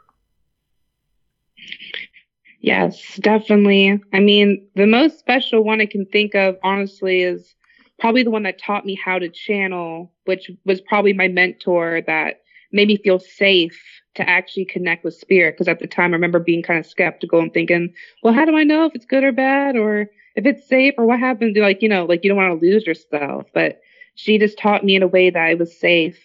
Yes, 2.60 3.16
definitely. 3.20 4.00
I 4.12 4.20
mean, 4.20 4.66
the 4.74 4.86
most 4.86 5.18
special 5.18 5.62
one 5.62 5.80
I 5.80 5.86
can 5.86 6.06
think 6.06 6.34
of, 6.34 6.56
honestly, 6.64 7.22
is 7.22 7.54
probably 8.00 8.22
the 8.22 8.30
one 8.30 8.42
that 8.44 8.60
taught 8.60 8.86
me 8.86 8.98
how 9.02 9.18
to 9.18 9.28
channel, 9.28 10.12
which 10.24 10.50
was 10.64 10.80
probably 10.80 11.12
my 11.12 11.28
mentor 11.28 12.02
that 12.06 12.40
made 12.72 12.88
me 12.88 12.96
feel 12.96 13.18
safe 13.18 13.78
to 14.18 14.28
actually 14.28 14.66
connect 14.66 15.04
with 15.04 15.14
spirit. 15.14 15.54
Because 15.54 15.68
at 15.68 15.78
the 15.78 15.86
time, 15.86 16.12
I 16.12 16.16
remember 16.16 16.38
being 16.38 16.62
kind 16.62 16.78
of 16.78 16.86
skeptical 16.86 17.40
and 17.40 17.52
thinking, 17.52 17.92
well, 18.22 18.34
how 18.34 18.44
do 18.44 18.56
I 18.56 18.64
know 18.64 18.84
if 18.84 18.94
it's 18.94 19.06
good 19.06 19.24
or 19.24 19.32
bad 19.32 19.76
or 19.76 20.10
if 20.36 20.46
it's 20.46 20.68
safe 20.68 20.94
or 20.98 21.06
what 21.06 21.18
happens? 21.18 21.56
Like, 21.56 21.82
you 21.82 21.88
know, 21.88 22.04
like 22.04 22.22
you 22.22 22.28
don't 22.28 22.36
want 22.36 22.60
to 22.60 22.66
lose 22.66 22.86
yourself. 22.86 23.46
But 23.54 23.80
she 24.14 24.38
just 24.38 24.58
taught 24.58 24.84
me 24.84 24.96
in 24.96 25.02
a 25.02 25.08
way 25.08 25.30
that 25.30 25.42
I 25.42 25.54
was 25.54 25.78
safe. 25.78 26.20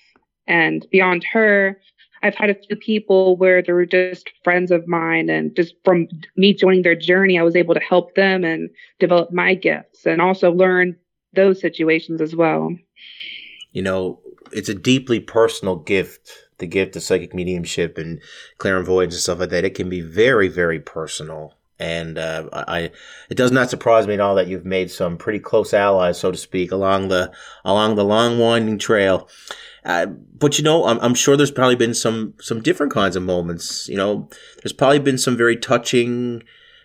And 0.46 0.86
beyond 0.92 1.24
her, 1.32 1.80
I've 2.24 2.36
had 2.36 2.50
a 2.50 2.56
few 2.56 2.76
people 2.76 3.36
where 3.36 3.62
they 3.62 3.74
were 3.74 3.86
just 3.86 4.32
friends 4.44 4.72
of 4.72 4.88
mine, 4.88 5.30
and 5.30 5.54
just 5.56 5.76
from 5.84 6.08
me 6.38 6.54
joining 6.54 6.82
their 6.82 6.96
journey, 6.96 7.38
I 7.38 7.44
was 7.44 7.56
able 7.56 7.74
to 7.74 7.82
help 7.82 8.16
them 8.16 8.46
and 8.46 8.70
develop 9.00 9.32
my 9.32 9.56
gifts 9.56 10.06
and 10.06 10.22
also 10.22 10.52
learn 10.52 10.96
those 11.34 11.60
situations 11.60 12.22
as 12.22 12.34
well. 12.34 12.74
You 13.74 13.82
know, 13.82 14.22
it's 14.54 14.70
a 14.70 14.74
deeply 14.74 15.20
personal 15.20 15.76
gift 15.76 16.32
the 16.64 16.68
gift 16.68 16.96
of 16.96 17.04
psychic 17.04 17.34
mediumship 17.34 17.98
and 17.98 18.22
clairvoyance 18.58 19.14
and 19.14 19.22
stuff 19.22 19.40
like 19.40 19.50
that, 19.50 19.66
it 19.66 19.76
can 19.76 19.90
be 19.90 20.02
very, 20.02 20.48
very 20.48 20.80
personal. 20.80 21.54
And 21.78 22.18
uh, 22.18 22.48
I, 22.54 22.92
it 23.30 23.36
does 23.36 23.52
not 23.52 23.70
surprise 23.70 24.08
me 24.08 24.14
at 24.14 24.22
all 24.22 24.36
that 24.36 24.48
you've 24.48 24.66
made 24.66 24.90
some 24.90 25.18
pretty 25.18 25.40
close 25.40 25.74
allies, 25.74 26.20
so 26.20 26.32
to 26.32 26.38
speak, 26.38 26.72
along 26.72 27.10
the 27.10 27.34
along 27.66 27.96
the 27.96 28.06
long 28.06 28.40
winding 28.40 28.78
trail. 28.78 29.28
Uh, 29.84 30.06
but 30.06 30.58
you 30.58 30.64
know, 30.64 30.86
I'm, 30.86 31.00
I'm 31.02 31.16
sure 31.16 31.36
there's 31.36 31.52
probably 31.52 31.76
been 31.76 31.94
some 31.94 32.36
some 32.40 32.62
different 32.62 32.94
kinds 32.94 33.18
of 33.18 33.24
moments. 33.24 33.90
You 33.90 33.98
know, 33.98 34.30
there's 34.62 34.72
probably 34.72 35.00
been 35.00 35.18
some 35.18 35.36
very 35.36 35.58
touching 35.58 36.44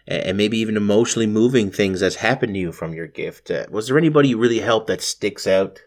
and 0.08 0.36
maybe 0.36 0.58
even 0.58 0.76
emotionally 0.76 1.26
moving 1.26 1.70
things 1.70 2.00
that's 2.00 2.16
happened 2.16 2.54
to 2.54 2.60
you 2.60 2.72
from 2.72 2.94
your 2.94 3.06
gift. 3.06 3.50
Uh, 3.50 3.66
was 3.70 3.86
there 3.86 3.98
anybody 3.98 4.30
you 4.30 4.38
really 4.38 4.60
helped 4.60 4.88
that 4.88 5.02
sticks 5.02 5.46
out? 5.46 5.80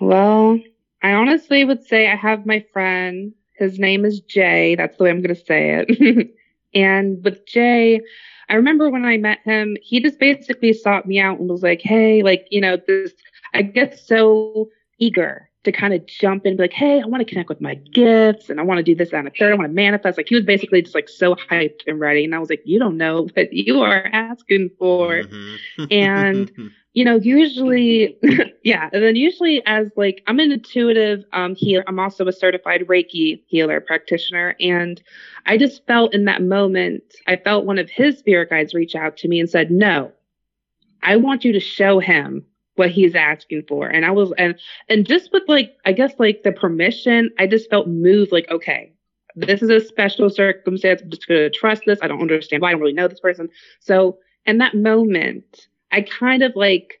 Well, 0.00 0.58
I 1.02 1.12
honestly 1.12 1.64
would 1.64 1.84
say 1.84 2.10
I 2.10 2.16
have 2.16 2.46
my 2.46 2.64
friend. 2.72 3.32
His 3.56 3.78
name 3.78 4.04
is 4.04 4.20
Jay. 4.20 4.74
That's 4.74 4.96
the 4.96 5.04
way 5.04 5.10
I'm 5.10 5.22
going 5.22 5.34
to 5.34 5.44
say 5.44 5.84
it. 5.86 6.30
and 6.74 7.22
with 7.24 7.46
Jay, 7.46 8.00
I 8.48 8.54
remember 8.54 8.88
when 8.90 9.04
I 9.04 9.16
met 9.16 9.40
him, 9.44 9.76
he 9.82 10.00
just 10.00 10.18
basically 10.18 10.72
sought 10.72 11.06
me 11.06 11.18
out 11.18 11.38
and 11.38 11.48
was 11.48 11.62
like, 11.62 11.82
Hey, 11.82 12.22
like, 12.22 12.46
you 12.50 12.60
know, 12.60 12.78
this, 12.86 13.12
I 13.54 13.62
get 13.62 13.98
so 13.98 14.70
eager 14.98 15.48
to 15.64 15.72
kind 15.72 15.92
of 15.92 16.06
jump 16.06 16.46
in 16.46 16.50
and 16.50 16.58
be 16.58 16.64
like, 16.64 16.72
Hey, 16.72 17.00
I 17.02 17.06
want 17.06 17.20
to 17.20 17.28
connect 17.28 17.48
with 17.48 17.60
my 17.60 17.74
gifts 17.74 18.48
and 18.48 18.60
I 18.60 18.62
want 18.62 18.78
to 18.78 18.84
do 18.84 18.94
this, 18.94 19.12
and 19.12 19.26
the 19.26 19.30
third. 19.30 19.52
I 19.52 19.56
want 19.56 19.68
to 19.68 19.74
manifest. 19.74 20.16
Like 20.16 20.28
he 20.28 20.36
was 20.36 20.44
basically 20.44 20.82
just 20.82 20.94
like 20.94 21.08
so 21.08 21.34
hyped 21.34 21.80
and 21.86 22.00
ready. 22.00 22.24
And 22.24 22.34
I 22.34 22.38
was 22.38 22.48
like, 22.48 22.62
you 22.64 22.78
don't 22.78 22.96
know 22.96 23.28
what 23.34 23.52
you 23.52 23.82
are 23.82 24.06
asking 24.12 24.70
for. 24.78 25.22
Mm-hmm. 25.22 25.84
and 25.90 26.52
you 26.98 27.04
know, 27.04 27.14
usually, 27.14 28.18
yeah. 28.64 28.90
And 28.92 29.04
then 29.04 29.14
usually 29.14 29.62
as 29.66 29.86
like, 29.94 30.20
I'm 30.26 30.40
an 30.40 30.50
intuitive 30.50 31.22
um, 31.32 31.54
healer. 31.54 31.84
I'm 31.86 32.00
also 32.00 32.26
a 32.26 32.32
certified 32.32 32.88
Reiki 32.88 33.40
healer 33.46 33.80
practitioner. 33.80 34.56
And 34.58 35.00
I 35.46 35.58
just 35.58 35.86
felt 35.86 36.12
in 36.12 36.24
that 36.24 36.42
moment, 36.42 37.04
I 37.28 37.36
felt 37.36 37.66
one 37.66 37.78
of 37.78 37.88
his 37.88 38.18
spirit 38.18 38.50
guides 38.50 38.74
reach 38.74 38.96
out 38.96 39.16
to 39.18 39.28
me 39.28 39.38
and 39.38 39.48
said, 39.48 39.70
no, 39.70 40.10
I 41.00 41.14
want 41.14 41.44
you 41.44 41.52
to 41.52 41.60
show 41.60 42.00
him 42.00 42.44
what 42.74 42.90
he's 42.90 43.14
asking 43.14 43.66
for. 43.68 43.86
And 43.86 44.04
I 44.04 44.10
was, 44.10 44.32
and, 44.36 44.58
and 44.88 45.06
just 45.06 45.32
with 45.32 45.44
like, 45.46 45.76
I 45.84 45.92
guess 45.92 46.14
like 46.18 46.42
the 46.42 46.50
permission, 46.50 47.30
I 47.38 47.46
just 47.46 47.70
felt 47.70 47.86
moved 47.86 48.32
like, 48.32 48.50
okay, 48.50 48.92
this 49.36 49.62
is 49.62 49.70
a 49.70 49.78
special 49.78 50.30
circumstance. 50.30 51.02
I'm 51.02 51.10
just 51.10 51.28
going 51.28 51.42
to 51.42 51.50
trust 51.56 51.82
this. 51.86 52.00
I 52.02 52.08
don't 52.08 52.20
understand 52.20 52.60
why 52.60 52.70
I 52.70 52.72
don't 52.72 52.80
really 52.80 52.92
know 52.92 53.06
this 53.06 53.20
person. 53.20 53.50
So 53.78 54.18
in 54.46 54.58
that 54.58 54.74
moment, 54.74 55.68
I 55.90 56.02
kind 56.02 56.42
of 56.42 56.52
like, 56.54 57.00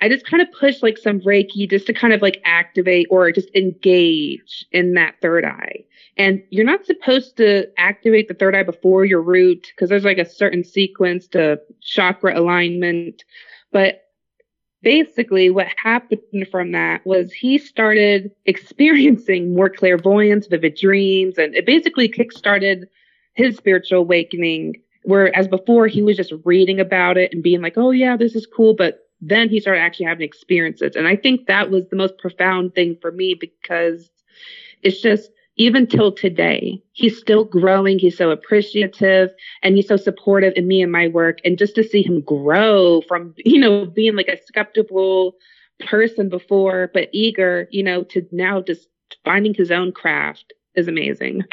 I 0.00 0.08
just 0.08 0.26
kind 0.26 0.42
of 0.42 0.52
push 0.52 0.82
like 0.82 0.98
some 0.98 1.20
Reiki 1.20 1.68
just 1.68 1.86
to 1.86 1.92
kind 1.92 2.12
of 2.12 2.22
like 2.22 2.40
activate 2.44 3.06
or 3.10 3.30
just 3.32 3.50
engage 3.54 4.66
in 4.72 4.94
that 4.94 5.14
third 5.20 5.44
eye. 5.44 5.84
And 6.16 6.42
you're 6.50 6.64
not 6.64 6.86
supposed 6.86 7.36
to 7.38 7.66
activate 7.76 8.28
the 8.28 8.34
third 8.34 8.54
eye 8.54 8.62
before 8.62 9.04
your 9.04 9.22
root 9.22 9.72
because 9.74 9.88
there's 9.88 10.04
like 10.04 10.18
a 10.18 10.28
certain 10.28 10.64
sequence 10.64 11.26
to 11.28 11.60
chakra 11.80 12.38
alignment. 12.38 13.24
But 13.72 14.04
basically, 14.82 15.50
what 15.50 15.66
happened 15.82 16.46
from 16.50 16.72
that 16.72 17.04
was 17.04 17.32
he 17.32 17.58
started 17.58 18.30
experiencing 18.46 19.54
more 19.54 19.70
clairvoyance, 19.70 20.46
vivid 20.46 20.76
dreams, 20.76 21.38
and 21.38 21.54
it 21.54 21.66
basically 21.66 22.08
kickstarted 22.08 22.84
his 23.34 23.56
spiritual 23.56 23.98
awakening 23.98 24.76
Whereas 25.04 25.48
before 25.48 25.86
he 25.86 26.02
was 26.02 26.16
just 26.16 26.32
reading 26.44 26.80
about 26.80 27.16
it 27.16 27.32
and 27.32 27.42
being 27.42 27.62
like, 27.62 27.74
oh 27.76 27.90
yeah, 27.90 28.16
this 28.16 28.34
is 28.34 28.46
cool. 28.46 28.74
But 28.74 29.00
then 29.20 29.48
he 29.48 29.60
started 29.60 29.80
actually 29.80 30.06
having 30.06 30.26
experiences. 30.26 30.96
And 30.96 31.06
I 31.06 31.16
think 31.16 31.46
that 31.46 31.70
was 31.70 31.88
the 31.88 31.96
most 31.96 32.18
profound 32.18 32.74
thing 32.74 32.96
for 33.00 33.12
me 33.12 33.34
because 33.34 34.10
it's 34.82 35.00
just, 35.00 35.30
even 35.56 35.86
till 35.86 36.10
today, 36.10 36.82
he's 36.92 37.16
still 37.16 37.44
growing. 37.44 37.98
He's 37.98 38.16
so 38.16 38.30
appreciative 38.30 39.30
and 39.62 39.76
he's 39.76 39.86
so 39.86 39.96
supportive 39.96 40.52
in 40.56 40.66
me 40.66 40.82
and 40.82 40.90
my 40.90 41.08
work. 41.08 41.38
And 41.44 41.56
just 41.56 41.76
to 41.76 41.84
see 41.84 42.02
him 42.02 42.22
grow 42.22 43.02
from, 43.02 43.34
you 43.44 43.60
know, 43.60 43.86
being 43.86 44.16
like 44.16 44.28
a 44.28 44.42
skeptical 44.46 45.36
person 45.86 46.28
before, 46.28 46.90
but 46.92 47.08
eager, 47.12 47.68
you 47.70 47.84
know, 47.84 48.02
to 48.04 48.26
now 48.32 48.62
just 48.62 48.88
finding 49.24 49.54
his 49.54 49.70
own 49.70 49.92
craft 49.92 50.52
is 50.74 50.88
amazing. 50.88 51.44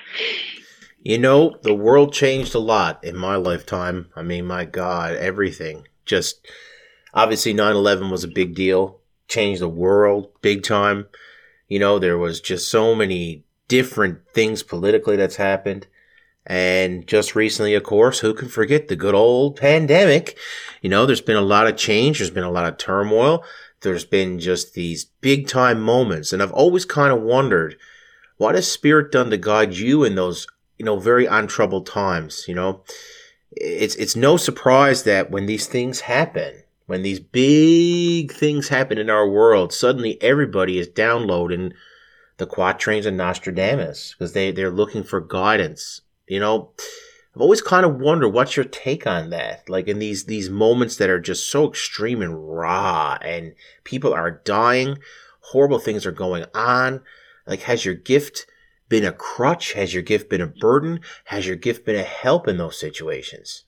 You 1.03 1.17
know, 1.17 1.57
the 1.63 1.73
world 1.73 2.13
changed 2.13 2.53
a 2.53 2.59
lot 2.59 3.03
in 3.03 3.17
my 3.17 3.35
lifetime. 3.35 4.09
I 4.15 4.21
mean, 4.21 4.45
my 4.45 4.65
God, 4.65 5.15
everything. 5.15 5.87
Just 6.05 6.47
obviously 7.11 7.53
9 7.53 7.75
11 7.75 8.11
was 8.11 8.23
a 8.23 8.27
big 8.27 8.53
deal, 8.53 8.99
changed 9.27 9.61
the 9.61 9.67
world 9.67 10.29
big 10.41 10.61
time. 10.61 11.07
You 11.67 11.79
know, 11.79 11.97
there 11.97 12.19
was 12.19 12.39
just 12.39 12.69
so 12.69 12.93
many 12.93 13.45
different 13.67 14.19
things 14.33 14.61
politically 14.61 15.15
that's 15.15 15.37
happened. 15.37 15.87
And 16.45 17.07
just 17.07 17.35
recently, 17.35 17.73
of 17.73 17.83
course, 17.83 18.19
who 18.19 18.35
can 18.35 18.47
forget 18.47 18.87
the 18.87 18.95
good 18.95 19.15
old 19.15 19.55
pandemic? 19.55 20.37
You 20.81 20.89
know, 20.89 21.07
there's 21.07 21.21
been 21.21 21.35
a 21.35 21.41
lot 21.41 21.67
of 21.67 21.77
change, 21.77 22.19
there's 22.19 22.29
been 22.29 22.43
a 22.43 22.51
lot 22.51 22.67
of 22.67 22.77
turmoil, 22.77 23.43
there's 23.81 24.05
been 24.05 24.39
just 24.39 24.75
these 24.75 25.05
big 25.05 25.47
time 25.47 25.81
moments. 25.81 26.31
And 26.31 26.43
I've 26.43 26.51
always 26.51 26.85
kind 26.85 27.11
of 27.11 27.21
wondered, 27.21 27.77
what 28.37 28.55
has 28.55 28.71
Spirit 28.71 29.11
done 29.11 29.29
to 29.31 29.37
guide 29.37 29.73
you 29.73 30.03
in 30.03 30.15
those 30.15 30.45
you 30.81 30.85
know, 30.85 30.97
very 30.97 31.27
untroubled 31.27 31.85
times, 31.85 32.45
you 32.47 32.55
know. 32.55 32.81
It's 33.51 33.93
it's 33.97 34.15
no 34.15 34.35
surprise 34.35 35.03
that 35.03 35.29
when 35.29 35.45
these 35.45 35.67
things 35.67 35.99
happen, 35.99 36.63
when 36.87 37.03
these 37.03 37.19
big 37.19 38.31
things 38.31 38.69
happen 38.69 38.97
in 38.97 39.07
our 39.07 39.29
world, 39.29 39.73
suddenly 39.73 40.19
everybody 40.23 40.79
is 40.79 40.87
downloading 40.87 41.73
the 42.37 42.47
quatrains 42.47 43.05
of 43.05 43.13
Nostradamus 43.13 44.15
because 44.17 44.33
they, 44.33 44.49
they're 44.49 44.71
looking 44.71 45.03
for 45.03 45.21
guidance. 45.21 46.01
You 46.27 46.39
know, 46.39 46.71
I've 47.35 47.41
always 47.43 47.61
kind 47.61 47.85
of 47.85 47.99
wondered 47.99 48.29
what's 48.29 48.55
your 48.55 48.65
take 48.65 49.05
on 49.05 49.29
that? 49.29 49.69
Like 49.69 49.87
in 49.87 49.99
these 49.99 50.23
these 50.25 50.49
moments 50.49 50.95
that 50.95 51.11
are 51.11 51.19
just 51.19 51.47
so 51.51 51.69
extreme 51.69 52.23
and 52.23 52.49
raw 52.49 53.19
and 53.21 53.53
people 53.83 54.15
are 54.15 54.41
dying, 54.45 54.97
horrible 55.41 55.77
things 55.77 56.07
are 56.07 56.11
going 56.11 56.45
on. 56.55 57.03
Like 57.45 57.61
has 57.61 57.85
your 57.85 57.93
gift 57.93 58.47
been 58.91 59.05
a 59.05 59.13
crutch? 59.13 59.71
Has 59.71 59.93
your 59.93 60.03
gift 60.03 60.29
been 60.29 60.41
a 60.41 60.47
burden? 60.47 60.99
Has 61.23 61.47
your 61.47 61.55
gift 61.55 61.85
been 61.85 61.95
a 61.95 62.03
help 62.03 62.47
in 62.47 62.57
those 62.57 62.77
situations? 62.77 63.63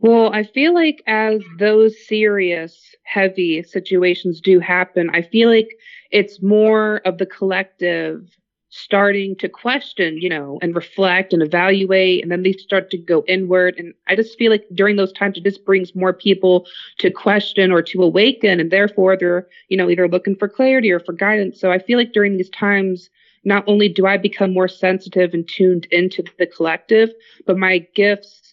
Well, 0.00 0.32
I 0.32 0.42
feel 0.42 0.72
like 0.72 1.02
as 1.06 1.42
those 1.58 1.94
serious, 2.06 2.94
heavy 3.04 3.62
situations 3.62 4.40
do 4.40 4.58
happen, 4.58 5.10
I 5.12 5.20
feel 5.20 5.50
like 5.50 5.68
it's 6.10 6.42
more 6.42 7.02
of 7.04 7.18
the 7.18 7.26
collective 7.26 8.22
starting 8.70 9.34
to 9.36 9.48
question, 9.48 10.18
you 10.20 10.28
know, 10.28 10.58
and 10.60 10.74
reflect 10.74 11.32
and 11.32 11.42
evaluate. 11.42 12.22
And 12.22 12.30
then 12.30 12.42
they 12.42 12.52
start 12.52 12.90
to 12.90 12.98
go 12.98 13.24
inward. 13.26 13.74
And 13.78 13.94
I 14.06 14.16
just 14.16 14.36
feel 14.38 14.50
like 14.50 14.66
during 14.74 14.96
those 14.96 15.12
times, 15.12 15.38
it 15.38 15.44
just 15.44 15.64
brings 15.64 15.94
more 15.94 16.12
people 16.12 16.66
to 16.98 17.10
question 17.10 17.72
or 17.72 17.82
to 17.82 18.02
awaken. 18.02 18.60
And 18.60 18.70
therefore, 18.70 19.16
they're, 19.16 19.46
you 19.68 19.76
know, 19.76 19.88
either 19.88 20.08
looking 20.08 20.36
for 20.36 20.48
clarity 20.48 20.90
or 20.90 21.00
for 21.00 21.12
guidance. 21.12 21.60
So 21.60 21.72
I 21.72 21.78
feel 21.78 21.98
like 21.98 22.12
during 22.12 22.36
these 22.36 22.50
times, 22.50 23.08
not 23.44 23.64
only 23.66 23.88
do 23.88 24.06
I 24.06 24.16
become 24.18 24.52
more 24.52 24.68
sensitive 24.68 25.32
and 25.32 25.48
tuned 25.48 25.86
into 25.90 26.22
the 26.38 26.46
collective, 26.46 27.10
but 27.46 27.56
my 27.56 27.78
gifts 27.94 28.47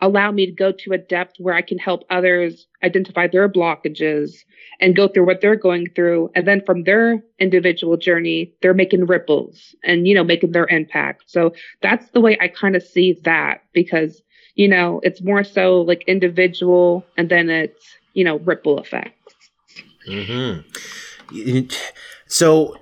allow 0.00 0.30
me 0.30 0.46
to 0.46 0.52
go 0.52 0.72
to 0.72 0.92
a 0.92 0.98
depth 0.98 1.36
where 1.38 1.54
I 1.54 1.62
can 1.62 1.78
help 1.78 2.04
others 2.10 2.66
identify 2.82 3.26
their 3.26 3.48
blockages 3.48 4.32
and 4.80 4.96
go 4.96 5.08
through 5.08 5.26
what 5.26 5.40
they're 5.40 5.56
going 5.56 5.88
through. 5.94 6.30
And 6.34 6.46
then 6.46 6.62
from 6.66 6.84
their 6.84 7.22
individual 7.38 7.96
journey, 7.96 8.52
they're 8.60 8.74
making 8.74 9.06
ripples 9.06 9.74
and, 9.84 10.06
you 10.06 10.14
know, 10.14 10.24
making 10.24 10.52
their 10.52 10.66
impact. 10.66 11.24
So 11.26 11.54
that's 11.80 12.10
the 12.10 12.20
way 12.20 12.36
I 12.40 12.48
kind 12.48 12.76
of 12.76 12.82
see 12.82 13.12
that 13.22 13.62
because, 13.72 14.20
you 14.56 14.68
know, 14.68 15.00
it's 15.02 15.22
more 15.22 15.44
so 15.44 15.80
like 15.80 16.04
individual 16.06 17.06
and 17.16 17.28
then 17.28 17.48
it's, 17.48 17.84
you 18.14 18.24
know, 18.24 18.38
ripple 18.40 18.78
effects. 18.80 19.34
Mm-hmm. 20.08 21.68
So 22.26 22.76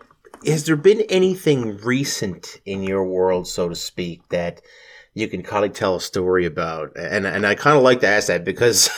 has 0.47 0.65
there 0.65 0.77
been 0.77 1.03
anything 1.03 1.77
recent 1.79 2.61
in 2.65 2.83
your 2.83 3.05
world, 3.05 3.47
so 3.47 3.69
to 3.69 3.77
speak, 3.77 4.29
that 4.31 4.61
you 5.15 5.29
can 5.29 5.43
kind 5.43 5.65
of 5.65 5.75
tell 5.75 5.97
a 5.97 6.01
story 6.01 6.47
about. 6.47 6.97
And 6.97 7.27
and 7.27 7.47
I 7.47 7.55
kind 7.55 7.77
of 7.77 7.83
like 7.83 8.01
to 8.01 8.09
ask 8.09 8.29
that 8.29 8.45
because 8.45 8.91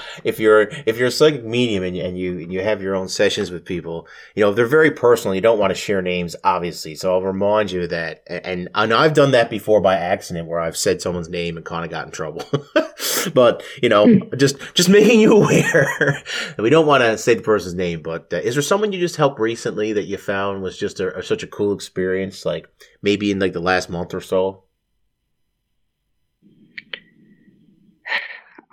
if 0.24 0.40
you're 0.40 0.68
if 0.86 0.96
you're 0.96 1.08
a 1.08 1.12
psychic 1.12 1.44
medium 1.44 1.84
and 1.84 1.96
you, 1.96 2.04
and 2.04 2.18
you 2.18 2.38
and 2.40 2.52
you 2.52 2.62
have 2.62 2.82
your 2.82 2.94
own 2.94 3.08
sessions 3.08 3.50
with 3.50 3.64
people, 3.64 4.06
you 4.34 4.42
know 4.42 4.52
they're 4.52 4.66
very 4.66 4.90
personal. 4.90 5.34
You 5.34 5.40
don't 5.40 5.58
want 5.58 5.70
to 5.70 5.74
share 5.74 6.00
names, 6.00 6.34
obviously. 6.42 6.94
So 6.94 7.12
I'll 7.12 7.22
remind 7.22 7.70
you 7.70 7.86
that. 7.88 8.22
And 8.26 8.68
and 8.74 8.94
I've 8.94 9.14
done 9.14 9.32
that 9.32 9.50
before 9.50 9.80
by 9.80 9.96
accident, 9.96 10.48
where 10.48 10.60
I've 10.60 10.76
said 10.76 11.02
someone's 11.02 11.28
name 11.28 11.56
and 11.56 11.66
kind 11.66 11.84
of 11.84 11.90
got 11.90 12.06
in 12.06 12.12
trouble. 12.12 12.44
but 13.34 13.62
you 13.82 13.88
know, 13.90 14.06
hmm. 14.06 14.36
just 14.36 14.56
just 14.74 14.88
making 14.88 15.20
you 15.20 15.36
aware 15.36 16.22
that 16.56 16.62
we 16.62 16.70
don't 16.70 16.86
want 16.86 17.02
to 17.02 17.18
say 17.18 17.34
the 17.34 17.42
person's 17.42 17.74
name. 17.74 18.00
But 18.00 18.32
uh, 18.32 18.38
is 18.38 18.54
there 18.54 18.62
someone 18.62 18.92
you 18.92 19.00
just 19.00 19.16
helped 19.16 19.38
recently 19.38 19.92
that 19.92 20.04
you 20.04 20.16
found 20.16 20.62
was 20.62 20.78
just 20.78 20.98
a, 21.00 21.18
a, 21.18 21.22
such 21.22 21.42
a 21.42 21.46
cool 21.46 21.74
experience? 21.74 22.46
Like 22.46 22.68
maybe 23.02 23.30
in 23.30 23.38
like 23.38 23.52
the 23.52 23.60
last 23.60 23.90
month 23.90 24.14
or 24.14 24.22
so. 24.22 24.64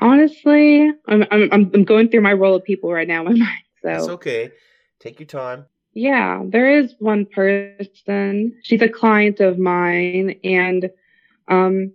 Honestly, 0.01 0.89
I'm 1.08 1.25
I'm 1.31 1.49
I'm 1.51 1.84
going 1.84 2.10
through 2.10 2.21
my 2.21 2.34
roll 2.34 2.55
of 2.55 2.63
people 2.63 2.91
right 2.91 3.08
now 3.08 3.25
in 3.25 3.25
my 3.25 3.45
mind. 3.45 3.63
So 3.81 3.89
it's 3.89 4.08
okay. 4.10 4.51
Take 4.99 5.19
your 5.19 5.27
time. 5.27 5.65
Yeah, 5.93 6.43
there 6.45 6.79
is 6.79 6.93
one 6.99 7.25
person. 7.25 8.58
She's 8.63 8.81
a 8.81 8.89
client 8.89 9.39
of 9.39 9.58
mine, 9.58 10.39
and 10.43 10.89
um, 11.47 11.93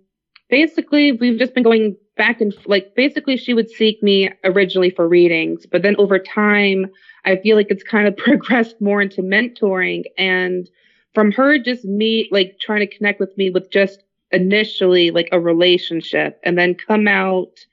basically 0.49 1.11
we've 1.11 1.39
just 1.39 1.53
been 1.53 1.63
going 1.63 1.95
back 2.17 2.41
and 2.41 2.53
like 2.65 2.93
basically 2.95 3.37
she 3.37 3.53
would 3.53 3.69
seek 3.69 4.03
me 4.03 4.29
originally 4.43 4.91
for 4.91 5.07
readings, 5.07 5.65
but 5.65 5.81
then 5.81 5.95
over 5.97 6.19
time 6.19 6.87
I 7.25 7.37
feel 7.37 7.55
like 7.55 7.67
it's 7.69 7.83
kind 7.83 8.07
of 8.07 8.15
progressed 8.27 8.79
more 8.79 9.01
into 9.01 9.21
mentoring 9.21 10.03
and 10.17 10.69
from 11.13 11.31
her 11.31 11.57
just 11.57 11.85
me 11.85 12.27
like 12.31 12.57
trying 12.59 12.81
to 12.81 12.95
connect 12.95 13.19
with 13.19 13.35
me 13.37 13.49
with 13.49 13.71
just 13.71 14.03
initially 14.31 15.11
like 15.11 15.29
a 15.31 15.39
relationship 15.39 16.39
and 16.43 16.57
then 16.57 16.75
come 16.75 17.07
out 17.07 17.65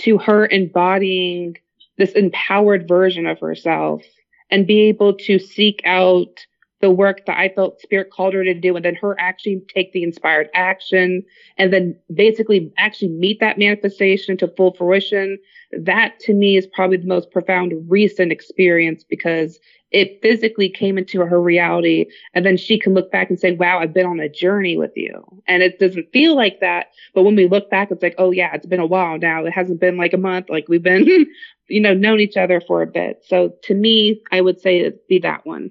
to 0.00 0.18
her 0.18 0.46
embodying 0.46 1.56
this 1.98 2.12
empowered 2.12 2.88
version 2.88 3.26
of 3.26 3.38
herself 3.40 4.02
and 4.50 4.66
be 4.66 4.88
able 4.88 5.14
to 5.14 5.38
seek 5.38 5.80
out 5.84 6.46
the 6.80 6.90
work 6.90 7.26
that 7.26 7.38
I 7.38 7.50
felt 7.50 7.80
spirit 7.80 8.10
called 8.10 8.34
her 8.34 8.44
to 8.44 8.54
do 8.54 8.74
and 8.74 8.84
then 8.84 8.94
her 8.96 9.14
actually 9.20 9.62
take 9.68 9.92
the 9.92 10.02
inspired 10.02 10.48
action 10.54 11.22
and 11.58 11.72
then 11.72 11.96
basically 12.12 12.72
actually 12.78 13.10
meet 13.10 13.38
that 13.40 13.58
manifestation 13.58 14.36
to 14.38 14.48
full 14.48 14.74
fruition. 14.74 15.38
That 15.72 16.18
to 16.20 16.34
me 16.34 16.56
is 16.56 16.66
probably 16.66 16.96
the 16.96 17.06
most 17.06 17.30
profound 17.30 17.74
recent 17.88 18.32
experience 18.32 19.04
because 19.04 19.60
it 19.90 20.20
physically 20.22 20.70
came 20.70 20.96
into 20.96 21.20
her 21.20 21.40
reality 21.40 22.06
and 22.32 22.46
then 22.46 22.56
she 22.56 22.78
can 22.78 22.94
look 22.94 23.10
back 23.10 23.28
and 23.28 23.38
say, 23.38 23.52
wow, 23.52 23.80
I've 23.80 23.92
been 23.92 24.06
on 24.06 24.20
a 24.20 24.28
journey 24.28 24.78
with 24.78 24.92
you. 24.94 25.22
And 25.48 25.62
it 25.62 25.78
doesn't 25.78 26.12
feel 26.12 26.36
like 26.36 26.60
that. 26.60 26.86
But 27.14 27.24
when 27.24 27.36
we 27.36 27.48
look 27.48 27.70
back, 27.70 27.90
it's 27.90 28.02
like, 28.02 28.14
oh 28.16 28.30
yeah, 28.30 28.54
it's 28.54 28.66
been 28.66 28.80
a 28.80 28.86
while 28.86 29.18
now. 29.18 29.44
It 29.44 29.52
hasn't 29.52 29.80
been 29.80 29.96
like 29.96 30.12
a 30.12 30.18
month. 30.18 30.48
Like 30.48 30.66
we've 30.68 30.82
been, 30.82 31.26
you 31.68 31.80
know, 31.80 31.92
known 31.92 32.20
each 32.20 32.36
other 32.36 32.60
for 32.60 32.80
a 32.80 32.86
bit. 32.86 33.22
So 33.26 33.52
to 33.64 33.74
me, 33.74 34.22
I 34.32 34.40
would 34.40 34.60
say 34.60 34.78
it'd 34.78 35.06
be 35.08 35.18
that 35.20 35.44
one. 35.44 35.70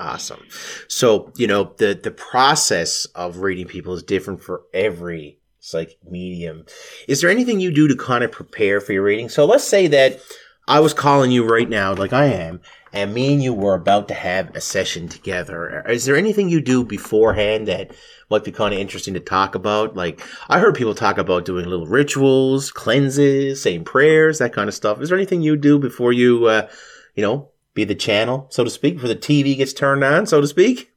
Awesome. 0.00 0.46
So, 0.88 1.30
you 1.36 1.46
know, 1.46 1.74
the 1.76 1.92
the 1.92 2.10
process 2.10 3.04
of 3.14 3.38
reading 3.38 3.66
people 3.66 3.92
is 3.92 4.02
different 4.02 4.42
for 4.42 4.62
every 4.72 5.40
psychic 5.58 5.98
medium. 6.10 6.64
Is 7.06 7.20
there 7.20 7.28
anything 7.28 7.60
you 7.60 7.70
do 7.70 7.86
to 7.86 7.94
kind 7.94 8.24
of 8.24 8.32
prepare 8.32 8.80
for 8.80 8.94
your 8.94 9.02
reading? 9.02 9.28
So 9.28 9.44
let's 9.44 9.64
say 9.64 9.88
that 9.88 10.18
I 10.66 10.80
was 10.80 10.94
calling 10.94 11.30
you 11.30 11.44
right 11.44 11.68
now, 11.68 11.92
like 11.92 12.14
I 12.14 12.26
am, 12.26 12.62
and 12.94 13.12
me 13.12 13.34
and 13.34 13.42
you 13.42 13.52
were 13.52 13.74
about 13.74 14.08
to 14.08 14.14
have 14.14 14.56
a 14.56 14.60
session 14.62 15.06
together. 15.06 15.84
Is 15.86 16.06
there 16.06 16.16
anything 16.16 16.48
you 16.48 16.62
do 16.62 16.82
beforehand 16.82 17.68
that 17.68 17.94
might 18.30 18.44
be 18.44 18.52
kind 18.52 18.72
of 18.72 18.80
interesting 18.80 19.12
to 19.14 19.20
talk 19.20 19.54
about? 19.54 19.96
Like, 19.96 20.22
I 20.48 20.60
heard 20.60 20.76
people 20.76 20.94
talk 20.94 21.18
about 21.18 21.44
doing 21.44 21.66
little 21.66 21.86
rituals, 21.86 22.70
cleanses, 22.70 23.60
saying 23.60 23.84
prayers, 23.84 24.38
that 24.38 24.54
kind 24.54 24.68
of 24.68 24.74
stuff. 24.74 25.02
Is 25.02 25.10
there 25.10 25.18
anything 25.18 25.42
you 25.42 25.56
do 25.56 25.78
before 25.78 26.14
you, 26.14 26.46
uh, 26.46 26.68
you 27.14 27.22
know, 27.22 27.50
be 27.74 27.84
the 27.84 27.94
channel, 27.94 28.46
so 28.50 28.64
to 28.64 28.70
speak, 28.70 28.94
before 28.94 29.08
the 29.08 29.16
TV 29.16 29.56
gets 29.56 29.72
turned 29.72 30.02
on, 30.04 30.26
so 30.26 30.40
to 30.40 30.46
speak? 30.46 30.90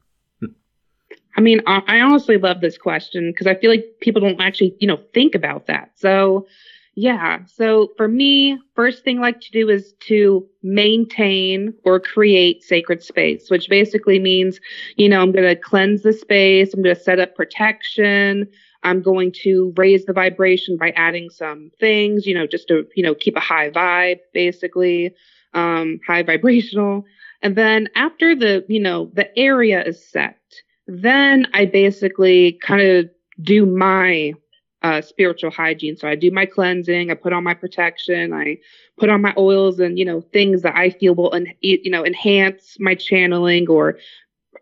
I 1.36 1.40
mean, 1.40 1.60
I 1.66 2.00
honestly 2.00 2.36
love 2.36 2.60
this 2.60 2.78
question 2.78 3.32
because 3.32 3.46
I 3.48 3.56
feel 3.56 3.70
like 3.70 3.84
people 4.00 4.20
don't 4.20 4.40
actually, 4.40 4.76
you 4.78 4.86
know, 4.86 5.00
think 5.12 5.34
about 5.34 5.66
that. 5.66 5.90
So, 5.96 6.46
yeah. 6.94 7.40
So 7.46 7.90
for 7.96 8.06
me, 8.06 8.56
first 8.76 9.02
thing 9.02 9.18
I 9.18 9.22
like 9.22 9.40
to 9.40 9.50
do 9.50 9.68
is 9.68 9.94
to 10.06 10.46
maintain 10.62 11.74
or 11.84 11.98
create 11.98 12.62
sacred 12.62 13.02
space, 13.02 13.50
which 13.50 13.68
basically 13.68 14.20
means, 14.20 14.60
you 14.96 15.08
know, 15.08 15.20
I'm 15.20 15.32
going 15.32 15.44
to 15.44 15.56
cleanse 15.56 16.02
the 16.02 16.12
space. 16.12 16.72
I'm 16.72 16.82
going 16.82 16.94
to 16.94 17.02
set 17.02 17.18
up 17.18 17.34
protection. 17.34 18.48
I'm 18.84 19.02
going 19.02 19.32
to 19.42 19.72
raise 19.76 20.04
the 20.04 20.12
vibration 20.12 20.76
by 20.76 20.90
adding 20.90 21.30
some 21.30 21.72
things, 21.80 22.26
you 22.26 22.34
know, 22.34 22.46
just 22.46 22.68
to, 22.68 22.86
you 22.94 23.02
know, 23.02 23.14
keep 23.14 23.36
a 23.36 23.40
high 23.40 23.70
vibe, 23.70 24.20
basically 24.32 25.16
um, 25.54 26.00
high 26.06 26.22
vibrational. 26.22 27.04
And 27.42 27.56
then 27.56 27.88
after 27.94 28.34
the, 28.34 28.64
you 28.68 28.80
know, 28.80 29.10
the 29.14 29.36
area 29.38 29.82
is 29.84 30.04
set, 30.04 30.38
then 30.86 31.46
I 31.52 31.66
basically 31.66 32.58
kind 32.62 32.82
of 32.82 33.10
do 33.42 33.66
my 33.66 34.34
uh, 34.82 35.00
spiritual 35.00 35.50
hygiene. 35.50 35.96
So 35.96 36.06
I 36.06 36.14
do 36.14 36.30
my 36.30 36.44
cleansing, 36.44 37.10
I 37.10 37.14
put 37.14 37.32
on 37.32 37.42
my 37.42 37.54
protection, 37.54 38.34
I 38.34 38.58
put 38.98 39.08
on 39.08 39.22
my 39.22 39.32
oils 39.38 39.80
and, 39.80 39.98
you 39.98 40.04
know, 40.04 40.20
things 40.20 40.60
that 40.62 40.76
I 40.76 40.90
feel 40.90 41.14
will, 41.14 41.34
en- 41.34 41.54
you 41.60 41.90
know, 41.90 42.04
enhance 42.04 42.76
my 42.78 42.94
channeling 42.94 43.68
or 43.68 43.96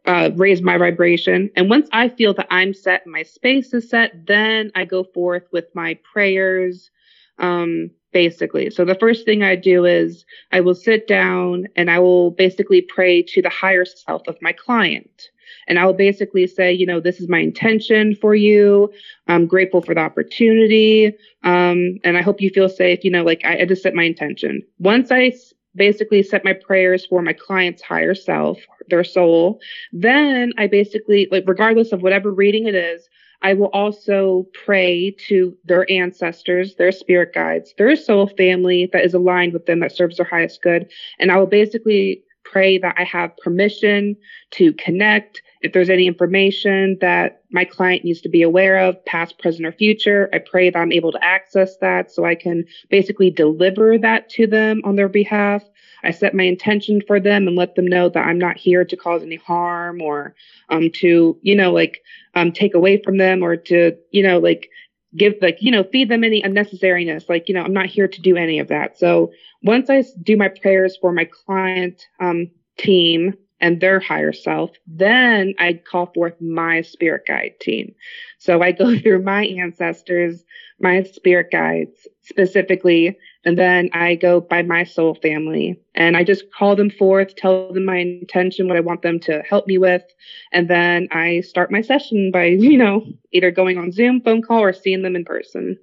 uh, 0.06 0.30
raise 0.34 0.62
my 0.62 0.78
vibration. 0.78 1.50
And 1.56 1.68
once 1.68 1.88
I 1.92 2.08
feel 2.08 2.34
that 2.34 2.46
I'm 2.50 2.72
set, 2.72 3.06
my 3.06 3.24
space 3.24 3.74
is 3.74 3.88
set, 3.88 4.26
then 4.26 4.70
I 4.74 4.84
go 4.84 5.04
forth 5.04 5.44
with 5.52 5.66
my 5.74 5.98
prayers, 6.12 6.90
um, 7.38 7.90
basically. 8.12 8.70
So 8.70 8.84
the 8.84 8.94
first 8.94 9.24
thing 9.24 9.42
I 9.42 9.56
do 9.56 9.84
is 9.84 10.24
I 10.52 10.60
will 10.60 10.74
sit 10.74 11.06
down 11.06 11.66
and 11.76 11.90
I 11.90 11.98
will 11.98 12.30
basically 12.30 12.82
pray 12.82 13.22
to 13.22 13.42
the 13.42 13.48
higher 13.48 13.84
self 13.84 14.22
of 14.28 14.36
my 14.40 14.52
client. 14.52 15.30
And 15.68 15.78
I 15.78 15.86
will 15.86 15.94
basically 15.94 16.46
say, 16.46 16.72
you 16.72 16.86
know, 16.86 17.00
this 17.00 17.20
is 17.20 17.28
my 17.28 17.38
intention 17.38 18.16
for 18.16 18.34
you. 18.34 18.92
I'm 19.28 19.46
grateful 19.46 19.80
for 19.80 19.94
the 19.94 20.00
opportunity. 20.00 21.08
Um, 21.44 21.98
and 22.04 22.16
I 22.18 22.22
hope 22.22 22.40
you 22.40 22.50
feel 22.50 22.68
safe. 22.68 23.04
You 23.04 23.10
know, 23.10 23.22
like 23.22 23.42
I, 23.44 23.60
I 23.60 23.64
just 23.64 23.82
set 23.82 23.94
my 23.94 24.02
intention. 24.02 24.62
Once 24.78 25.10
I 25.10 25.32
basically 25.74 26.22
set 26.22 26.44
my 26.44 26.52
prayers 26.52 27.06
for 27.06 27.22
my 27.22 27.32
client's 27.32 27.82
higher 27.82 28.14
self, 28.14 28.58
their 28.88 29.04
soul, 29.04 29.60
then 29.92 30.52
I 30.58 30.66
basically, 30.66 31.28
like, 31.30 31.44
regardless 31.46 31.92
of 31.92 32.02
whatever 32.02 32.30
reading 32.30 32.66
it 32.66 32.74
is, 32.74 33.08
I 33.42 33.54
will 33.54 33.70
also 33.72 34.46
pray 34.64 35.14
to 35.28 35.56
their 35.64 35.90
ancestors, 35.90 36.76
their 36.76 36.92
spirit 36.92 37.34
guides, 37.34 37.74
their 37.76 37.96
soul 37.96 38.28
family 38.28 38.88
that 38.92 39.04
is 39.04 39.14
aligned 39.14 39.52
with 39.52 39.66
them 39.66 39.80
that 39.80 39.92
serves 39.92 40.16
their 40.16 40.26
highest 40.26 40.62
good. 40.62 40.90
And 41.18 41.30
I 41.30 41.36
will 41.38 41.46
basically 41.46 42.22
pray 42.44 42.78
that 42.78 42.94
I 42.98 43.04
have 43.04 43.36
permission 43.38 44.16
to 44.52 44.72
connect. 44.74 45.42
If 45.62 45.72
there's 45.72 45.90
any 45.90 46.06
information 46.06 46.98
that 47.00 47.42
my 47.50 47.64
client 47.64 48.04
needs 48.04 48.20
to 48.22 48.28
be 48.28 48.42
aware 48.42 48.78
of, 48.78 49.02
past, 49.04 49.38
present, 49.38 49.66
or 49.66 49.72
future, 49.72 50.28
I 50.32 50.38
pray 50.38 50.70
that 50.70 50.78
I'm 50.78 50.92
able 50.92 51.12
to 51.12 51.24
access 51.24 51.76
that 51.78 52.10
so 52.10 52.24
I 52.24 52.34
can 52.34 52.64
basically 52.90 53.30
deliver 53.30 53.96
that 53.98 54.28
to 54.30 54.46
them 54.46 54.82
on 54.84 54.96
their 54.96 55.08
behalf. 55.08 55.62
I 56.04 56.10
set 56.10 56.34
my 56.34 56.44
intention 56.44 57.00
for 57.06 57.20
them 57.20 57.46
and 57.46 57.56
let 57.56 57.74
them 57.74 57.86
know 57.86 58.08
that 58.08 58.26
I'm 58.26 58.38
not 58.38 58.56
here 58.56 58.84
to 58.84 58.96
cause 58.96 59.22
any 59.22 59.36
harm 59.36 60.00
or 60.02 60.34
um, 60.68 60.90
to, 60.96 61.38
you 61.42 61.54
know, 61.54 61.72
like 61.72 62.02
um, 62.34 62.52
take 62.52 62.74
away 62.74 63.00
from 63.02 63.18
them 63.18 63.42
or 63.42 63.56
to, 63.56 63.96
you 64.10 64.22
know, 64.22 64.38
like 64.38 64.68
give 65.16 65.34
like, 65.40 65.58
you 65.60 65.70
know, 65.70 65.84
feed 65.84 66.08
them 66.08 66.24
any 66.24 66.42
unnecessariness. 66.42 67.28
Like, 67.28 67.48
you 67.48 67.54
know, 67.54 67.62
I'm 67.62 67.72
not 67.72 67.86
here 67.86 68.08
to 68.08 68.20
do 68.20 68.36
any 68.36 68.58
of 68.58 68.68
that. 68.68 68.98
So 68.98 69.32
once 69.62 69.90
I 69.90 70.02
do 70.22 70.36
my 70.36 70.48
prayers 70.48 70.96
for 71.00 71.12
my 71.12 71.24
client 71.24 72.06
um, 72.20 72.50
team 72.78 73.34
and 73.60 73.80
their 73.80 74.00
higher 74.00 74.32
self, 74.32 74.70
then 74.86 75.54
I 75.58 75.74
call 75.74 76.06
forth 76.06 76.34
my 76.40 76.82
spirit 76.82 77.22
guide 77.28 77.54
team. 77.60 77.94
So 78.38 78.60
I 78.60 78.72
go 78.72 78.98
through 78.98 79.22
my 79.22 79.46
ancestors, 79.46 80.44
my 80.80 81.04
spirit 81.04 81.50
guides 81.52 82.08
specifically, 82.22 83.16
and 83.44 83.58
then 83.58 83.90
I 83.92 84.14
go 84.14 84.40
by 84.40 84.62
my 84.62 84.84
soul 84.84 85.16
family 85.16 85.80
and 85.94 86.16
I 86.16 86.22
just 86.22 86.52
call 86.52 86.76
them 86.76 86.90
forth, 86.90 87.34
tell 87.34 87.72
them 87.72 87.84
my 87.84 87.96
intention, 87.96 88.68
what 88.68 88.76
I 88.76 88.80
want 88.80 89.02
them 89.02 89.18
to 89.20 89.42
help 89.48 89.66
me 89.66 89.78
with. 89.78 90.04
And 90.52 90.68
then 90.68 91.08
I 91.10 91.40
start 91.40 91.72
my 91.72 91.82
session 91.82 92.30
by, 92.32 92.44
you 92.46 92.78
know, 92.78 93.04
either 93.32 93.50
going 93.50 93.78
on 93.78 93.92
Zoom, 93.92 94.20
phone 94.20 94.42
call, 94.42 94.60
or 94.60 94.72
seeing 94.72 95.02
them 95.02 95.16
in 95.16 95.24
person. 95.24 95.76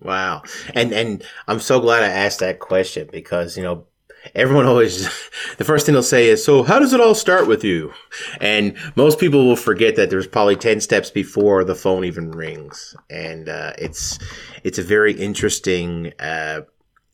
Wow. 0.00 0.42
And 0.74 0.92
and 0.92 1.22
I'm 1.46 1.60
so 1.60 1.80
glad 1.80 2.02
I 2.02 2.08
asked 2.08 2.40
that 2.40 2.58
question 2.58 3.08
because, 3.12 3.56
you 3.56 3.62
know, 3.62 3.86
everyone 4.34 4.66
always 4.66 5.04
the 5.58 5.64
first 5.64 5.86
thing 5.86 5.92
they'll 5.94 6.02
say 6.02 6.28
is 6.28 6.44
so 6.44 6.62
how 6.62 6.78
does 6.78 6.92
it 6.92 7.00
all 7.00 7.14
start 7.14 7.46
with 7.46 7.64
you? 7.64 7.92
And 8.40 8.76
most 8.96 9.18
people 9.18 9.46
will 9.46 9.56
forget 9.56 9.96
that 9.96 10.10
there's 10.10 10.26
probably 10.26 10.56
10 10.56 10.80
steps 10.80 11.10
before 11.10 11.64
the 11.64 11.74
phone 11.74 12.04
even 12.04 12.30
rings. 12.30 12.94
And 13.08 13.48
uh, 13.48 13.72
it's 13.78 14.18
it's 14.64 14.78
a 14.78 14.82
very 14.82 15.12
interesting 15.12 16.12
uh, 16.18 16.62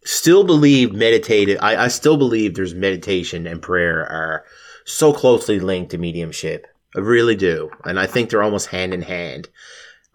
still 0.04 0.44
believe 0.44 0.92
meditative 0.92 1.58
I, 1.60 1.76
I 1.84 1.88
still 1.88 2.16
believe 2.16 2.54
there's 2.54 2.74
meditation 2.74 3.46
and 3.46 3.62
prayer 3.62 4.06
are 4.06 4.44
so 4.84 5.12
closely 5.12 5.58
linked 5.58 5.90
to 5.90 5.98
mediumship. 5.98 6.66
I 6.94 7.00
really 7.00 7.36
do. 7.36 7.70
And 7.84 7.98
i 7.98 8.06
think 8.06 8.30
they're 8.30 8.42
almost 8.42 8.68
hand 8.68 8.94
in 8.94 9.02
hand. 9.02 9.48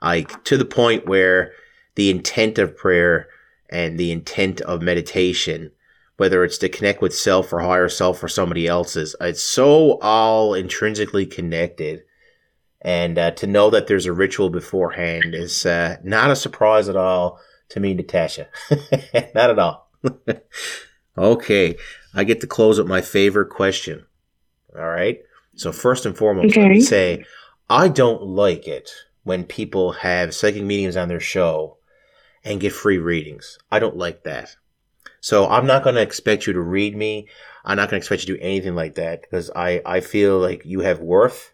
Like 0.02 0.44
to 0.46 0.58
the 0.58 0.66
point 0.66 1.06
where 1.06 1.54
the 1.96 2.10
intent 2.10 2.58
of 2.58 2.76
prayer 2.76 3.28
and 3.70 4.00
the 4.00 4.12
intent 4.12 4.62
of 4.62 4.82
meditation 4.82 5.72
whether 6.22 6.44
it's 6.44 6.60
to 6.60 6.70
connect 6.70 7.02
with 7.02 7.18
self 7.18 7.52
or 7.52 7.62
higher 7.62 7.90
self 7.90 8.22
or 8.22 8.28
somebody 8.28 8.68
else's. 8.68 9.16
It's 9.20 9.42
so 9.42 9.98
all 10.02 10.54
intrinsically 10.54 11.26
connected. 11.26 12.04
And 12.80 13.18
uh, 13.18 13.32
to 13.32 13.48
know 13.48 13.72
that 13.72 13.88
there's 13.88 14.06
a 14.06 14.14
ritual 14.14 14.52
beforehand 14.52 15.34
is 15.34 15.66
uh, 15.66 15.96
not 16.04 16.30
a 16.30 16.36
surprise 16.36 16.88
at 16.88 16.96
all 16.96 17.40
to 17.70 17.80
me, 17.80 17.96
Natasha. 17.96 18.50
not 19.34 19.50
at 19.50 19.58
all. 19.58 19.90
okay, 21.18 21.76
I 22.14 22.24
get 22.24 22.40
to 22.42 22.48
close 22.48 22.78
with 22.78 22.88
my 22.88 23.02
favorite 23.02 23.50
question. 23.50 24.06
All 24.78 24.90
right. 24.90 25.22
So, 25.56 25.72
first 25.72 26.06
and 26.06 26.16
foremost, 26.16 26.52
okay. 26.52 26.62
let 26.62 26.70
me 26.70 26.82
say 26.82 27.26
I 27.68 27.88
don't 27.88 28.22
like 28.22 28.68
it 28.68 28.92
when 29.24 29.44
people 29.44 29.94
have 29.94 30.36
psychic 30.36 30.62
mediums 30.62 30.98
on 30.98 31.08
their 31.08 31.20
show 31.20 31.78
and 32.44 32.62
get 32.62 32.74
free 32.74 33.00
readings. 33.00 33.58
I 33.72 33.80
don't 33.80 33.98
like 33.98 34.22
that. 34.26 34.56
So 35.22 35.48
I'm 35.48 35.68
not 35.68 35.84
going 35.84 35.96
to 35.96 36.02
expect 36.02 36.48
you 36.48 36.54
to 36.54 36.60
read 36.60 36.96
me. 36.96 37.28
I'm 37.64 37.78
not 37.78 37.90
going 37.90 38.02
to 38.02 38.04
expect 38.04 38.24
you 38.24 38.34
to 38.36 38.40
do 38.40 38.46
anything 38.46 38.76
like 38.76 38.96
that 38.96 39.22
because 39.22 39.52
I, 39.56 39.82
I 39.86 40.02
feel 40.02 40.40
like 40.40 40.66
you 40.66 40.82
have 40.82 41.00
worth. 41.00 41.54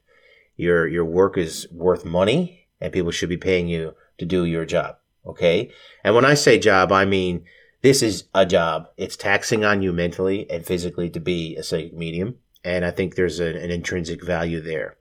Your, 0.56 0.88
your 0.88 1.06
work 1.06 1.38
is 1.38 1.68
worth 1.72 2.04
money 2.04 2.68
and 2.82 2.92
people 2.92 3.12
should 3.12 3.30
be 3.30 3.38
paying 3.38 3.68
you 3.68 3.94
to 4.18 4.26
do 4.26 4.46
your 4.46 4.66
job. 4.66 4.98
Okay. 5.26 5.70
And 6.04 6.16
when 6.16 6.26
I 6.26 6.34
say 6.34 6.58
job, 6.58 6.92
I 6.92 7.06
mean, 7.06 7.44
this 7.82 8.02
is 8.02 8.24
a 8.34 8.46
job. 8.46 8.88
It's 8.98 9.16
taxing 9.16 9.64
on 9.64 9.82
you 9.82 9.94
mentally 9.94 10.50
and 10.50 10.66
physically 10.66 11.10
to 11.12 11.20
be 11.20 11.56
a 11.58 11.64
psychic 11.64 11.94
medium. 11.94 12.38
And 12.64 12.86
I 12.86 12.92
think 12.92 13.16
there's 13.16 13.40
an, 13.40 13.56
an 13.56 13.70
intrinsic 13.70 14.24
value 14.26 14.62
there. 14.62 14.98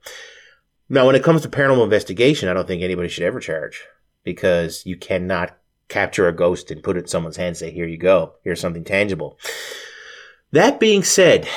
Now, 0.89 1.05
when 1.05 1.15
it 1.15 1.23
comes 1.23 1.41
to 1.41 1.49
paranormal 1.49 1.83
investigation, 1.83 2.49
I 2.49 2.53
don't 2.53 2.67
think 2.67 2.81
anybody 2.81 3.09
should 3.09 3.23
ever 3.23 3.39
charge 3.39 3.83
because 4.23 4.85
you 4.85 4.95
cannot 4.95 5.57
capture 5.89 6.27
a 6.27 6.33
ghost 6.33 6.71
and 6.71 6.83
put 6.83 6.97
it 6.97 7.01
in 7.01 7.07
someone's 7.07 7.37
hand 7.37 7.49
and 7.49 7.57
say, 7.57 7.71
here 7.71 7.87
you 7.87 7.97
go. 7.97 8.33
Here's 8.43 8.59
something 8.59 8.83
tangible. 8.83 9.37
That 10.51 10.79
being 10.79 11.03
said, 11.03 11.47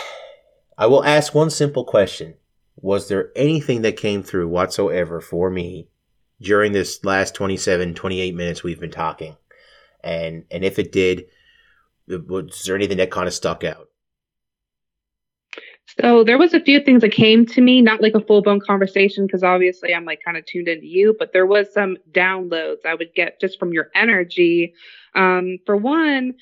I 0.77 0.87
will 0.87 1.05
ask 1.05 1.35
one 1.35 1.51
simple 1.51 1.85
question. 1.85 2.35
Was 2.77 3.09
there 3.09 3.31
anything 3.37 3.83
that 3.83 3.97
came 3.97 4.23
through 4.23 4.49
whatsoever 4.49 5.21
for 5.21 5.51
me 5.51 5.89
during 6.41 6.73
this 6.73 7.05
last 7.05 7.35
27, 7.35 7.95
28 7.95 8.35
minutes 8.35 8.63
we've 8.63 8.81
been 8.81 8.91
talking? 8.91 9.37
And 10.03 10.45
and 10.51 10.65
if 10.65 10.79
it 10.79 10.91
did, 10.93 11.27
was 12.09 12.63
there 12.65 12.75
anything 12.75 12.97
that 12.97 13.11
kind 13.11 13.29
of 13.29 13.35
stuck 13.35 13.65
out? 13.65 13.90
So 15.99 16.25
there 16.25 16.39
was 16.39 16.55
a 16.55 16.61
few 16.61 16.81
things 16.81 17.03
that 17.03 17.13
came 17.13 17.45
to 17.47 17.61
me, 17.61 17.83
not 17.83 18.01
like 18.01 18.15
a 18.15 18.21
full 18.21 18.43
blown 18.43 18.61
conversation, 18.61 19.27
because 19.27 19.43
obviously 19.43 19.95
I'm 19.95 20.05
like 20.05 20.21
kind 20.25 20.37
of 20.37 20.47
tuned 20.47 20.69
into 20.69 20.87
you, 20.87 21.17
but 21.19 21.33
there 21.33 21.47
was 21.47 21.73
some 21.73 21.97
downloads 22.13 22.87
I 22.87 22.95
would 22.95 23.13
get 23.15 23.41
just 23.41 23.59
from 23.59 23.73
your 23.73 23.91
energy. 23.95 24.73
Um, 25.15 25.59
for 25.67 25.77
one, 25.77 26.35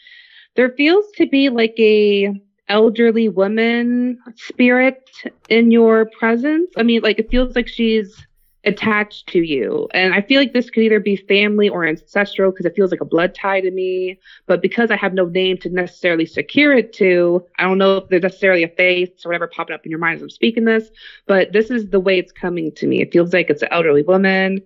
there 0.55 0.71
feels 0.71 1.07
to 1.17 1.27
be 1.27 1.49
like 1.49 1.75
a 1.79 2.35
elderly 2.69 3.29
woman 3.29 4.19
spirit 4.37 5.09
in 5.49 5.71
your 5.71 6.07
presence. 6.19 6.71
I 6.77 6.83
mean, 6.83 7.01
like 7.03 7.19
it 7.19 7.31
feels 7.31 7.57
like 7.57 7.69
she's 7.69 8.27
attached 8.69 9.27
to 9.29 9.41
you. 9.41 9.89
And 9.93 10.15
I 10.15 10.21
feel 10.21 10.41
like 10.41 10.53
this 10.53 10.71
could 10.71 10.83
either 10.83 11.01
be 11.01 11.17
family 11.17 11.69
or 11.69 11.85
ancestral 11.85 12.51
because 12.51 12.67
it 12.67 12.77
feels 12.77 12.91
like 12.91 13.01
a 13.01 13.07
blood 13.07 13.35
tie 13.35 13.61
to 13.61 13.71
me. 13.71 14.19
But 14.47 14.63
because 14.63 14.91
I 14.91 14.97
have 14.97 15.15
no 15.15 15.25
name 15.25 15.59
to 15.59 15.71
necessarily 15.71 16.27
secure 16.27 16.77
it 16.77 16.93
to, 16.95 17.45
I 17.59 17.65
don't 17.65 17.79
know 17.79 17.97
if 17.97 18.09
there's 18.09 18.23
necessarily 18.23 18.63
a 18.63 18.69
face 18.69 19.11
or 19.25 19.31
whatever 19.31 19.49
popping 19.49 19.75
up 19.75 19.85
in 19.85 19.91
your 19.91 19.99
mind 19.99 20.17
as 20.17 20.23
I'm 20.23 20.31
speaking 20.31 20.65
this, 20.65 20.91
but 21.27 21.53
this 21.53 21.71
is 21.71 21.91
the 21.91 22.01
way 22.01 22.19
it's 22.19 22.33
coming 22.33 22.73
to 22.73 22.87
me. 22.87 23.01
It 23.01 23.13
feels 23.13 23.33
like 23.33 23.51
it's 23.51 23.63
an 23.63 23.69
elderly 23.73 24.03
woman. 24.03 24.63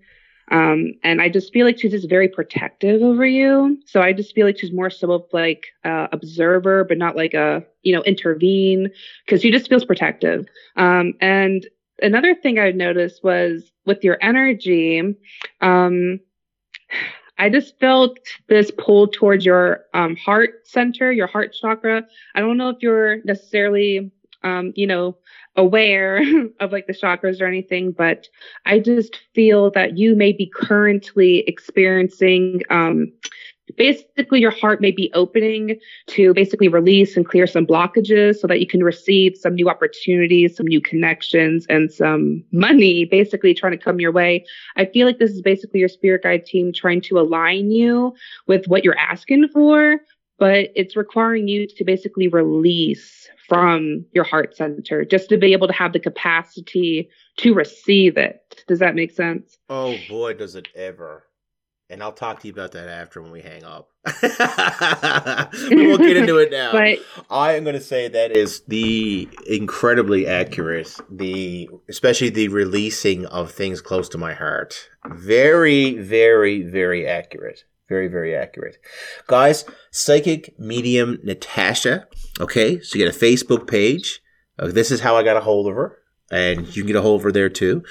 Um, 0.51 0.95
and 1.03 1.23
I 1.23 1.29
just 1.29 1.53
feel 1.53 1.65
like 1.65 1.79
she's 1.79 1.93
just 1.93 2.09
very 2.09 2.29
protective 2.29 3.01
over 3.01 3.25
you. 3.25 3.79
So 3.87 4.03
I 4.03 4.13
just 4.13 4.35
feel 4.35 4.47
like 4.47 4.59
she's 4.59 4.73
more 4.73 4.91
so 4.91 5.13
of 5.13 5.25
like 5.33 5.67
uh, 5.85 6.09
observer, 6.13 6.85
but 6.85 6.99
not 6.99 7.17
like 7.17 7.33
a 7.33 7.65
you 7.83 7.95
know 7.95 8.03
intervene 8.03 8.91
because 9.25 9.41
she 9.41 9.51
just 9.51 9.69
feels 9.69 9.85
protective. 9.85 10.47
Um, 10.77 11.15
and 11.21 11.67
another 12.03 12.35
thing 12.35 12.59
I 12.59 12.71
noticed 12.73 13.25
was 13.25 13.71
with 13.87 14.05
your 14.05 14.19
energy, 14.21 15.01
um, 15.61 16.21
I 17.39 17.49
just 17.49 17.79
felt 17.81 18.19
this 18.49 18.71
pull 18.71 19.09
towards 19.09 19.45
your 19.45 19.85
um, 19.95 20.17
heart 20.17 20.67
center, 20.67 21.11
your 21.11 21.27
heart 21.27 21.57
chakra. 21.59 22.05
I 22.35 22.41
don't 22.41 22.57
know 22.57 22.69
if 22.69 22.77
you're 22.81 23.23
necessarily, 23.25 24.13
um, 24.45 24.73
you 24.77 24.87
know, 24.87 25.17
aware 25.57 26.23
of 26.61 26.73
like 26.73 26.87
the 26.87 26.93
chakras 26.93 27.41
or 27.41 27.47
anything, 27.47 27.93
but 27.93 28.29
I 28.67 28.79
just 28.79 29.19
feel 29.35 29.71
that 29.73 29.99
you 29.99 30.15
may 30.15 30.33
be 30.33 30.51
currently 30.55 31.39
experiencing 31.47 32.63
um, 32.71 33.13
basically 33.77 34.41
your 34.41 34.51
heart 34.51 34.81
may 34.81 34.91
be 34.91 35.11
opening 35.15 35.79
to 36.09 36.35
basically 36.35 36.69
release 36.69 37.17
and 37.17 37.27
clear 37.27 37.47
some 37.47 37.67
blockages 37.67 38.37
so 38.37 38.47
that 38.47 38.61
you 38.61 38.67
can 38.67 38.83
receive 38.83 39.37
some 39.37 39.55
new 39.55 39.69
opportunities, 39.69 40.57
some 40.57 40.67
new 40.67 40.81
connections, 40.81 41.67
and 41.69 41.93
some 41.93 42.45
money 42.53 43.05
basically 43.05 43.55
trying 43.55 43.73
to 43.73 43.79
come 43.79 44.01
your 44.01 44.13
way. 44.13 44.45
I 44.77 44.87
feel 44.87 45.07
like 45.07 45.19
this 45.19 45.31
is 45.31 45.43
basically 45.43 45.81
your 45.81 45.89
spirit 45.89 46.23
guide 46.23 46.47
team 46.47 46.73
trying 46.73 47.01
to 47.03 47.19
align 47.19 47.71
you 47.71 48.15
with 48.47 48.67
what 48.67 48.85
you're 48.85 48.99
asking 48.99 49.49
for, 49.49 49.99
but 50.39 50.71
it's 50.75 50.97
requiring 50.97 51.49
you 51.49 51.67
to 51.67 51.85
basically 51.85 52.29
release 52.29 53.29
from 53.49 54.05
your 54.13 54.25
heart 54.25 54.57
center 54.57 55.05
just 55.05 55.29
to 55.29 55.37
be 55.37 55.53
able 55.53 55.67
to 55.67 55.73
have 55.73 55.93
the 55.93 56.01
capacity 56.01 57.09
to 57.37 57.55
receive 57.55 58.17
it. 58.17 58.65
Does 58.67 58.79
that 58.79 58.95
make 58.95 59.11
sense? 59.11 59.59
Oh 59.69 59.97
boy, 60.09 60.35
does 60.35 60.55
it 60.55 60.69
ever 60.75 61.25
and 61.93 62.03
I'll 62.03 62.13
talk 62.13 62.41
to 62.41 62.49
you 62.49 62.53
about 62.53 62.73
that 62.73 62.89
after 62.89 63.21
when 63.21 63.31
we 63.31 63.43
hang 63.43 63.65
up. 63.65 63.91
we 64.23 65.87
won't 65.87 66.01
get 66.01 66.17
into 66.17 66.39
it 66.39 66.51
now. 66.51 66.73
But, 66.83 66.99
I 67.31 67.53
am 67.53 67.65
going 67.65 67.75
to 67.75 67.81
say 67.81 68.09
that 68.09 68.37
is 68.37 68.63
the 68.67 69.29
incredibly 69.47 70.27
accurate, 70.27 70.97
the 71.11 71.69
especially 71.89 72.31
the 72.31 72.49
releasing 72.49 73.27
of 73.27 73.53
things 73.53 73.81
close 73.81 74.09
to 74.11 74.19
my 74.19 74.33
heart. 74.33 74.89
Very, 75.07 75.99
very, 75.99 76.63
very 76.63 77.07
accurate. 77.07 77.65
Very, 77.89 78.09
very 78.09 78.35
accurate. 78.35 78.79
Guys, 79.27 79.65
psychic 79.91 80.59
medium 80.59 81.19
Natasha. 81.23 82.09
Okay, 82.41 82.81
so 82.81 82.99
you 82.99 83.05
get 83.05 83.15
a 83.15 83.19
Facebook 83.19 83.69
page. 83.69 84.23
Uh, 84.59 84.69
this 84.69 84.91
is 84.91 85.01
how 85.01 85.17
I 85.17 85.23
got 85.23 85.37
a 85.37 85.41
hold 85.41 85.69
of 85.69 85.75
her 85.75 86.02
and 86.33 86.75
you 86.75 86.83
can 86.83 86.89
get 86.89 86.97
a 86.97 87.03
hold 87.03 87.21
of 87.21 87.25
her 87.25 87.31
there 87.31 87.51
too. 87.51 87.85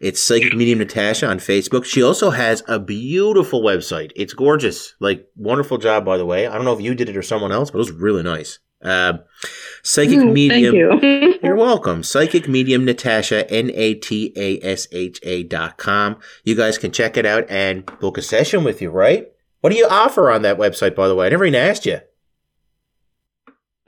It's 0.00 0.22
Psychic 0.22 0.54
Medium 0.54 0.78
Natasha 0.78 1.26
on 1.26 1.38
Facebook. 1.38 1.84
She 1.84 2.02
also 2.02 2.30
has 2.30 2.62
a 2.68 2.78
beautiful 2.78 3.62
website. 3.62 4.12
It's 4.14 4.34
gorgeous. 4.34 4.94
Like, 5.00 5.26
wonderful 5.34 5.78
job, 5.78 6.04
by 6.04 6.18
the 6.18 6.26
way. 6.26 6.46
I 6.46 6.54
don't 6.54 6.66
know 6.66 6.74
if 6.74 6.80
you 6.80 6.94
did 6.94 7.08
it 7.08 7.16
or 7.16 7.22
someone 7.22 7.52
else, 7.52 7.70
but 7.70 7.78
it 7.78 7.80
was 7.80 7.92
really 7.92 8.22
nice. 8.22 8.58
Uh, 8.82 9.14
Psychic 9.82 10.18
mm, 10.18 10.32
Medium. 10.32 10.74
You. 10.74 11.38
you're 11.42 11.56
welcome. 11.56 12.02
Psychic 12.02 12.46
Medium 12.46 12.84
Natasha, 12.84 13.50
N 13.50 13.70
A 13.74 13.94
T 13.94 14.32
A 14.36 14.60
S 14.62 14.86
H 14.92 15.18
A 15.22 15.44
dot 15.44 15.78
com. 15.78 16.18
You 16.44 16.54
guys 16.54 16.76
can 16.76 16.92
check 16.92 17.16
it 17.16 17.24
out 17.24 17.46
and 17.48 17.86
book 17.98 18.18
a 18.18 18.22
session 18.22 18.62
with 18.62 18.82
you, 18.82 18.90
right? 18.90 19.28
What 19.62 19.70
do 19.70 19.78
you 19.78 19.88
offer 19.88 20.30
on 20.30 20.42
that 20.42 20.58
website, 20.58 20.94
by 20.94 21.08
the 21.08 21.14
way? 21.14 21.26
I 21.26 21.30
never 21.30 21.46
even 21.46 21.58
asked 21.58 21.86
you. 21.86 22.00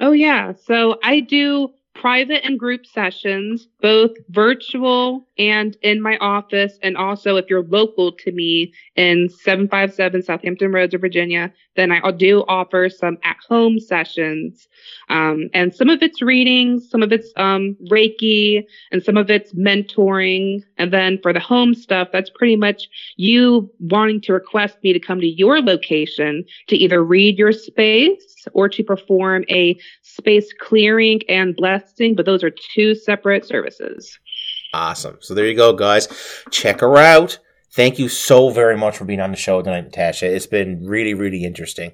Oh, 0.00 0.12
yeah. 0.12 0.54
So 0.64 0.98
I 1.04 1.20
do 1.20 1.72
private 1.98 2.44
and 2.44 2.58
group 2.58 2.86
sessions, 2.86 3.66
both 3.82 4.12
virtual 4.30 5.26
and 5.36 5.76
in 5.82 6.00
my 6.00 6.16
office. 6.18 6.78
And 6.82 6.96
also, 6.96 7.36
if 7.36 7.46
you're 7.50 7.64
local 7.64 8.12
to 8.12 8.32
me 8.32 8.72
in 8.94 9.28
757 9.28 10.22
Southampton 10.22 10.72
Roads, 10.72 10.94
Virginia, 10.98 11.52
then 11.74 11.92
I 11.92 12.10
do 12.12 12.44
offer 12.48 12.88
some 12.88 13.18
at 13.24 13.36
home 13.48 13.80
sessions. 13.80 14.68
Um, 15.08 15.50
and 15.52 15.74
some 15.74 15.88
of 15.88 16.02
it's 16.02 16.22
readings, 16.22 16.88
some 16.88 17.02
of 17.02 17.12
it's 17.12 17.32
um, 17.36 17.76
Reiki, 17.90 18.64
and 18.92 19.02
some 19.02 19.16
of 19.16 19.30
it's 19.30 19.52
mentoring. 19.54 20.62
And 20.76 20.92
then 20.92 21.18
for 21.20 21.32
the 21.32 21.40
home 21.40 21.74
stuff, 21.74 22.08
that's 22.12 22.30
pretty 22.30 22.56
much 22.56 22.88
you 23.16 23.70
wanting 23.80 24.20
to 24.22 24.32
request 24.32 24.78
me 24.82 24.92
to 24.92 25.00
come 25.00 25.20
to 25.20 25.26
your 25.26 25.60
location 25.60 26.44
to 26.68 26.76
either 26.76 27.02
read 27.02 27.38
your 27.38 27.52
space 27.52 28.37
or 28.52 28.68
to 28.68 28.82
perform 28.82 29.44
a 29.48 29.78
space 30.02 30.52
clearing 30.60 31.20
and 31.28 31.56
blessing. 31.56 32.14
But 32.14 32.26
those 32.26 32.42
are 32.42 32.50
two 32.50 32.94
separate 32.94 33.44
services. 33.44 34.18
Awesome. 34.72 35.18
So 35.20 35.34
there 35.34 35.46
you 35.46 35.54
go, 35.54 35.72
guys. 35.72 36.08
Check 36.50 36.80
her 36.80 36.96
out. 36.96 37.38
Thank 37.72 37.98
you 37.98 38.08
so 38.08 38.50
very 38.50 38.76
much 38.76 38.96
for 38.96 39.04
being 39.04 39.20
on 39.20 39.30
the 39.30 39.36
show 39.36 39.62
tonight, 39.62 39.84
Natasha. 39.84 40.26
It's 40.34 40.46
been 40.46 40.84
really, 40.84 41.14
really 41.14 41.44
interesting. 41.44 41.92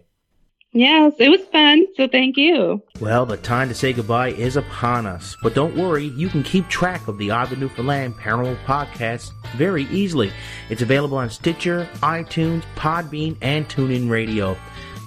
Yes, 0.77 1.13
it 1.21 1.29
was 1.29 1.41
fun, 1.53 1.87
so 1.95 2.09
thank 2.09 2.37
you. 2.37 2.83
Well, 2.99 3.27
the 3.27 3.37
time 3.37 3.69
to 3.69 3.77
say 3.77 3.93
goodbye 3.93 4.31
is 4.31 4.57
upon 4.57 5.07
us. 5.07 5.37
But 5.41 5.55
don't 5.55 5.77
worry, 5.77 6.07
you 6.07 6.29
can 6.29 6.43
keep 6.43 6.67
track 6.69 7.07
of 7.07 7.17
the 7.17 7.31
Odd 7.31 7.51
to 7.51 7.57
Newfoundland 7.57 8.15
Paranormal 8.15 8.61
Podcast 8.65 9.31
very 9.55 9.85
easily. 9.85 10.33
It's 10.71 10.83
available 10.83 11.17
on 11.17 11.31
Stitcher, 11.31 11.89
iTunes, 12.03 12.65
Podbean, 12.75 13.37
and 13.41 13.69
TuneIn 13.69 14.11
Radio. 14.11 14.57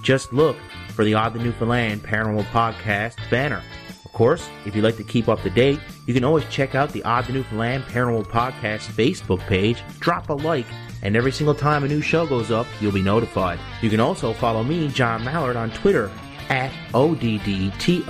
Just 0.03 0.31
look 0.31 0.55
for 0.97 1.05
the 1.05 1.13
Odd 1.13 1.33
to 1.35 1.39
Newfoundland 1.39 2.01
Paranormal 2.01 2.45
Podcast 2.45 3.17
banner 3.29 3.61
Of 4.03 4.11
course, 4.13 4.49
if 4.65 4.75
you'd 4.75 4.83
like 4.83 4.97
to 4.97 5.03
keep 5.03 5.29
up 5.29 5.43
to 5.43 5.49
date, 5.51 5.79
you 6.07 6.13
can 6.15 6.23
always 6.23 6.43
check 6.49 6.73
out 6.73 6.89
the 6.89 7.03
Odd 7.03 7.25
to 7.25 7.33
Newfoundland 7.33 7.83
Paranormal 7.83 8.25
Podcast 8.25 8.87
Facebook 8.87 9.39
page, 9.41 9.83
drop 9.99 10.29
a 10.29 10.33
like, 10.33 10.65
and 11.03 11.15
every 11.15 11.31
single 11.31 11.53
time 11.53 11.83
a 11.83 11.87
new 11.87 12.01
show 12.01 12.25
goes 12.25 12.49
up, 12.49 12.65
you'll 12.81 12.91
be 12.91 13.03
notified. 13.03 13.59
You 13.83 13.91
can 13.91 13.99
also 13.99 14.33
follow 14.33 14.63
me, 14.63 14.87
John 14.87 15.23
Mallard, 15.23 15.55
on 15.55 15.69
Twitter 15.69 16.09
at 16.49 16.73
O-D-D-T-O-N-F-L-D. 16.95 18.01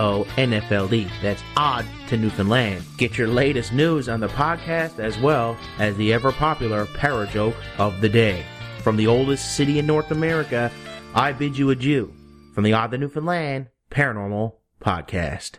That's 1.21 1.43
Odd 1.58 1.86
to 2.08 2.15
Newfoundland. 2.15 2.86
Get 2.95 3.17
your 3.17 3.28
latest 3.28 3.73
news 3.73 4.08
on 4.08 4.21
the 4.21 4.30
podcast 4.30 5.00
as 5.00 5.17
well 5.17 5.58
as 5.78 5.97
the 5.97 6.13
ever 6.13 6.32
popular 6.32 6.86
Parajoke 6.86 7.56
of 7.80 8.00
the 8.00 8.08
Day. 8.08 8.45
From 8.82 8.95
the 8.95 9.08
oldest 9.08 9.58
city 9.58 9.78
in 9.78 9.86
North 9.86 10.12
America, 10.12 10.71
I 11.13 11.34
bid 11.34 11.58
you 11.58 11.71
adieu 11.71 12.13
from 12.58 12.63
the 12.63 12.74
Odd 12.74 12.89
to 12.89 12.98
Newfoundland 12.98 13.67
Paranormal 13.91 14.56
Podcast. 14.82 15.58